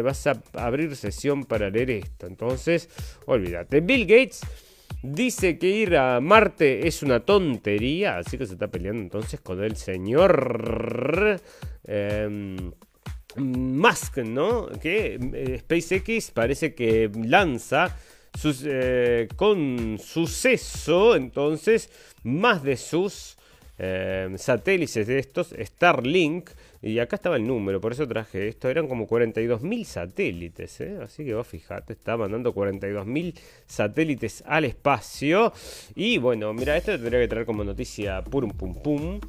[0.02, 2.26] vas a abrir sesión para leer esto.
[2.26, 2.88] Entonces,
[3.26, 3.80] olvídate.
[3.82, 4.40] Bill Gates
[5.08, 9.62] Dice que ir a Marte es una tontería, así que se está peleando entonces con
[9.62, 11.40] el señor
[11.84, 12.72] em,
[13.36, 14.68] Musk, ¿no?
[14.80, 17.96] Que eh, SpaceX parece que lanza
[18.64, 21.88] eh, con suceso entonces
[22.24, 23.36] más de sus
[23.78, 26.50] em, satélites de estos, Starlink,
[26.86, 28.68] Y acá estaba el número, por eso traje esto.
[28.70, 30.98] Eran como 42.000 satélites, ¿eh?
[31.02, 33.34] Así que vos fijate, está mandando 42.000
[33.66, 35.52] satélites al espacio.
[35.96, 39.20] Y bueno, mira, esto tendría que traer como noticia pum pum pum.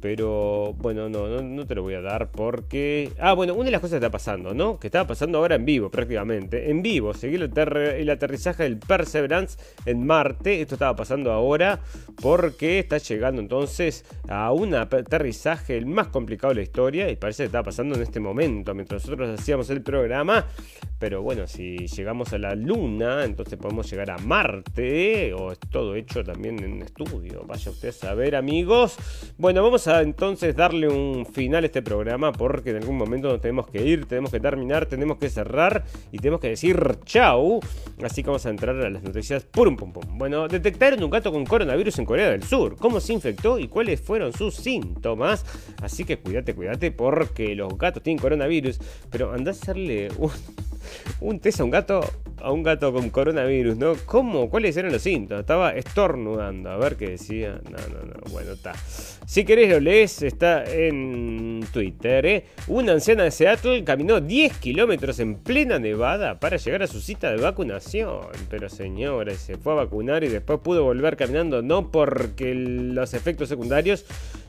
[0.00, 3.10] Pero bueno, no, no, no, te lo voy a dar porque...
[3.18, 4.78] Ah, bueno, una de las cosas que está pasando, ¿no?
[4.78, 6.70] Que estaba pasando ahora en vivo prácticamente.
[6.70, 10.62] En vivo, seguí el aterrizaje del Perseverance en Marte.
[10.62, 11.80] Esto estaba pasando ahora
[12.22, 17.44] porque está llegando entonces a un aterrizaje el más complicado de la historia y parece
[17.44, 20.46] que está pasando en este momento mientras nosotros hacíamos el programa.
[20.98, 25.94] Pero bueno, si llegamos a la Luna, entonces podemos llegar a Marte o es todo
[25.94, 27.44] hecho también en estudio.
[27.46, 28.96] Vaya usted a saber, amigos.
[29.38, 33.40] Bueno, vamos a entonces darle un final a este programa porque en algún momento nos
[33.40, 37.60] tenemos que ir, tenemos que terminar, tenemos que cerrar y tenemos que decir chau.
[38.02, 40.18] Así que vamos a entrar a las noticias pum pum pum.
[40.18, 42.76] Bueno, detectaron un gato con coronavirus en Corea del Sur.
[42.76, 45.44] ¿Cómo se infectó y cuáles fueron sus síntomas?
[45.82, 48.78] Así que cuídate, cuídate porque los gatos tienen coronavirus.
[49.10, 50.08] Pero anda a hacerle
[51.20, 52.00] un, test a un gato
[52.42, 53.94] a un gato con coronavirus, ¿no?
[54.06, 54.48] ¿Cómo?
[54.50, 55.40] ¿Cuáles eran los síntomas?
[55.42, 57.60] Estaba estornudando, a ver qué decía.
[57.64, 58.72] No, no, no, bueno, está.
[59.26, 62.44] Si querés lo lees, está en Twitter, ¿eh?
[62.66, 67.30] Una anciana de Seattle caminó 10 kilómetros en plena nevada para llegar a su cita
[67.30, 68.20] de vacunación.
[68.48, 73.48] Pero señora, se fue a vacunar y después pudo volver caminando, no porque los efectos
[73.48, 74.04] secundarios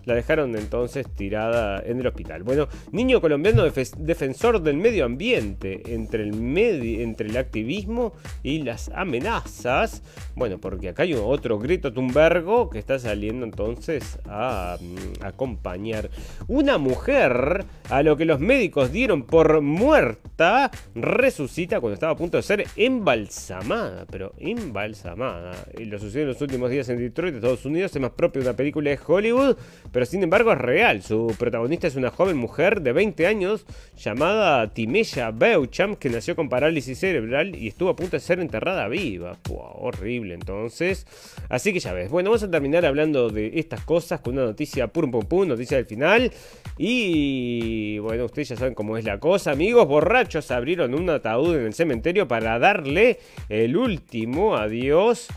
[0.05, 2.43] la dejaron entonces tirada en el hospital.
[2.43, 10.01] Bueno, niño colombiano defensor del medio ambiente entre el, entre el activismo y las amenazas.
[10.35, 16.09] Bueno, porque acá hay otro Grito Thunbergo que está saliendo entonces a, mm, acompañar.
[16.47, 22.37] Una mujer a lo que los médicos dieron por muerta resucita cuando estaba a punto
[22.37, 24.05] de ser embalsamada.
[24.09, 25.51] Pero embalsamada.
[25.77, 27.95] Y lo sucedió en los últimos días en Detroit, Estados Unidos.
[27.95, 29.57] Es más propio de una película de Hollywood
[29.91, 31.01] pero sin embargo es real.
[31.01, 33.65] Su protagonista es una joven mujer de 20 años
[33.97, 38.87] llamada Timeya Beucham, que nació con parálisis cerebral y estuvo a punto de ser enterrada
[38.87, 39.37] viva.
[39.49, 41.05] horrible entonces.
[41.49, 42.09] Así que ya ves.
[42.09, 45.77] Bueno, vamos a terminar hablando de estas cosas con una noticia pum pum pum, noticia
[45.77, 46.31] del final.
[46.77, 49.87] Y bueno, ustedes ya saben cómo es la cosa, amigos.
[49.87, 53.19] Borrachos abrieron un ataúd en el cementerio para darle
[53.49, 55.27] el último adiós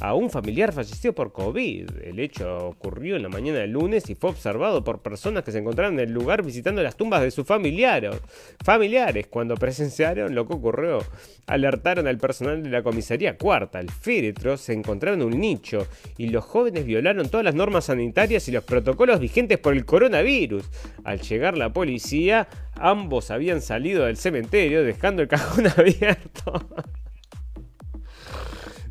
[0.00, 1.90] a un familiar fallecido por COVID.
[2.02, 5.58] El hecho ocurrió en la mañana del lunes y fue observado por personas que se
[5.58, 8.16] encontraron en el lugar visitando las tumbas de sus familiares.
[8.64, 11.00] Familiares, cuando presenciaron lo que ocurrió,
[11.46, 13.78] alertaron al personal de la comisaría cuarta.
[13.78, 15.86] El féretro se encontraba en un nicho
[16.16, 20.64] y los jóvenes violaron todas las normas sanitarias y los protocolos vigentes por el coronavirus.
[21.04, 26.68] Al llegar la policía, ambos habían salido del cementerio dejando el cajón abierto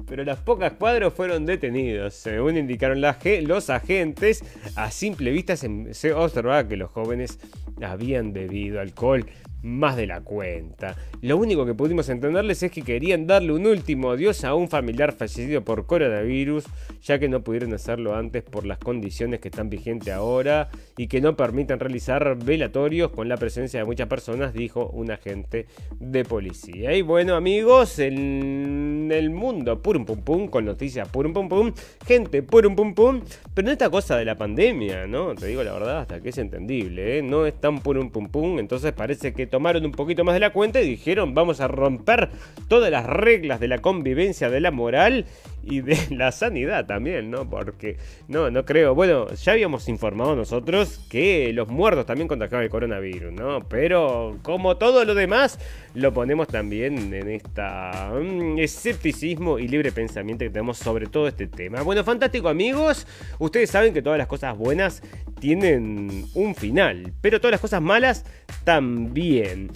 [0.10, 2.16] pero las pocas cuadros fueron detenidos.
[2.16, 4.44] Según indicaron los agentes,
[4.76, 7.40] a simple vista se observaba que los jóvenes
[7.82, 9.26] habían bebido alcohol
[9.62, 10.96] más de la cuenta.
[11.22, 15.14] Lo único que pudimos entenderles es que querían darle un último adiós a un familiar
[15.14, 16.66] fallecido por coronavirus,
[17.02, 21.22] ya que no pudieron hacerlo antes por las condiciones que están vigentes ahora y que
[21.22, 25.68] no permiten realizar velatorios con la presencia de muchas personas, dijo un agente
[26.00, 26.96] de policía.
[26.96, 31.74] Y bueno, amigos, en el mundo purum pum pum, con noticias purum pum pum,
[32.06, 33.22] gente purum pum pum,
[33.54, 35.36] pero no esta cosa de la pandemia, ¿no?
[35.36, 37.22] Te digo la verdad, hasta que es entendible, ¿eh?
[37.22, 40.52] No es tan purum pum pum, entonces parece que tomaron un poquito más de la
[40.52, 42.30] cuenta y dijeron vamos a romper
[42.68, 45.26] todas las reglas de la convivencia, de la moral
[45.64, 47.50] y de la sanidad también, ¿no?
[47.50, 47.98] Porque
[48.28, 48.96] no, no creo.
[48.96, 53.68] Bueno, ya habíamos informado nosotros que los muertos también contagiaban el coronavirus, ¿no?
[53.68, 55.60] Pero como todo lo demás,
[55.94, 61.48] lo ponemos también en esta mm, escepticismo y libre pensamiento que tenemos sobre todo este
[61.48, 61.82] tema.
[61.82, 63.08] Bueno, fantástico amigos,
[63.40, 65.02] ustedes saben que todas las cosas buenas
[65.40, 68.26] tienen un final, pero todas las cosas malas
[68.64, 69.72] también.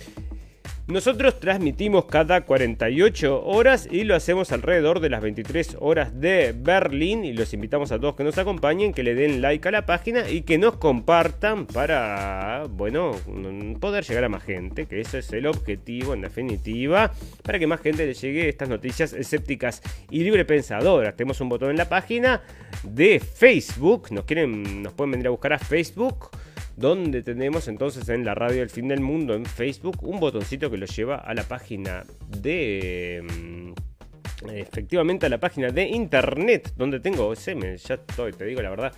[0.86, 7.24] Nosotros transmitimos cada 48 horas y lo hacemos alrededor de las 23 horas de Berlín
[7.24, 10.30] y los invitamos a todos que nos acompañen, que le den like a la página
[10.30, 13.14] y que nos compartan para, bueno,
[13.80, 17.14] poder llegar a más gente, que ese es el objetivo en definitiva,
[17.44, 19.82] para que más gente le llegue estas noticias escépticas
[20.12, 21.16] y libre pensadoras.
[21.16, 22.42] Tenemos un botón en la página
[22.84, 26.30] de Facebook, nos quieren nos pueden venir a buscar a Facebook
[26.76, 30.78] donde tenemos entonces en la radio El Fin del Mundo en Facebook un botoncito que
[30.78, 32.04] lo lleva a la página
[32.42, 33.24] de...
[33.24, 33.74] Mm,
[34.52, 38.92] efectivamente a la página de internet donde tengo ese ya estoy te digo la verdad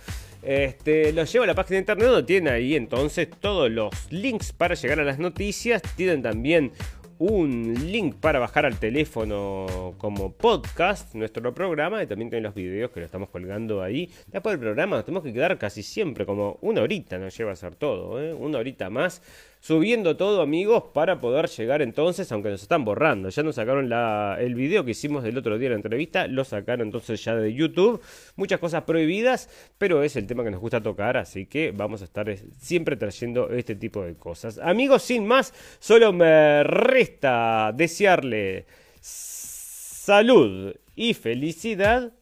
[0.46, 4.52] este, los lleva a la página de internet donde tienen ahí entonces todos los links
[4.52, 5.82] para llegar a las noticias.
[5.96, 6.70] Tienen también
[7.18, 12.90] un link para bajar al teléfono como podcast nuestro programa y también tiene los videos
[12.90, 14.10] que lo estamos colgando ahí.
[14.26, 17.52] Después del programa nos tenemos que quedar casi siempre como una horita, nos lleva a
[17.54, 18.34] hacer todo, ¿eh?
[18.34, 19.22] una horita más
[19.66, 23.92] subiendo todo amigos para poder llegar entonces, aunque nos están borrando, ya nos sacaron
[24.38, 27.52] el video que hicimos del otro día en la entrevista, lo sacaron entonces ya de
[27.52, 28.00] YouTube,
[28.36, 32.04] muchas cosas prohibidas, pero es el tema que nos gusta tocar, así que vamos a
[32.04, 34.58] estar siempre trayendo este tipo de cosas.
[34.58, 38.66] Amigos, sin más, solo me resta desearle
[39.00, 42.12] salud y felicidad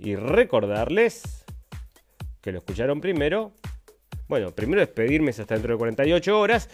[0.00, 1.44] y recordarles
[2.40, 3.52] que lo escucharon primero
[4.28, 6.68] bueno, primero despedirme hasta dentro de 48 horas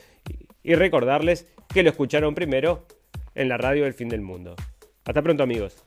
[0.62, 2.86] y recordarles que lo escucharon primero
[3.34, 4.56] en la radio del fin del mundo.
[5.04, 5.83] Hasta pronto amigos.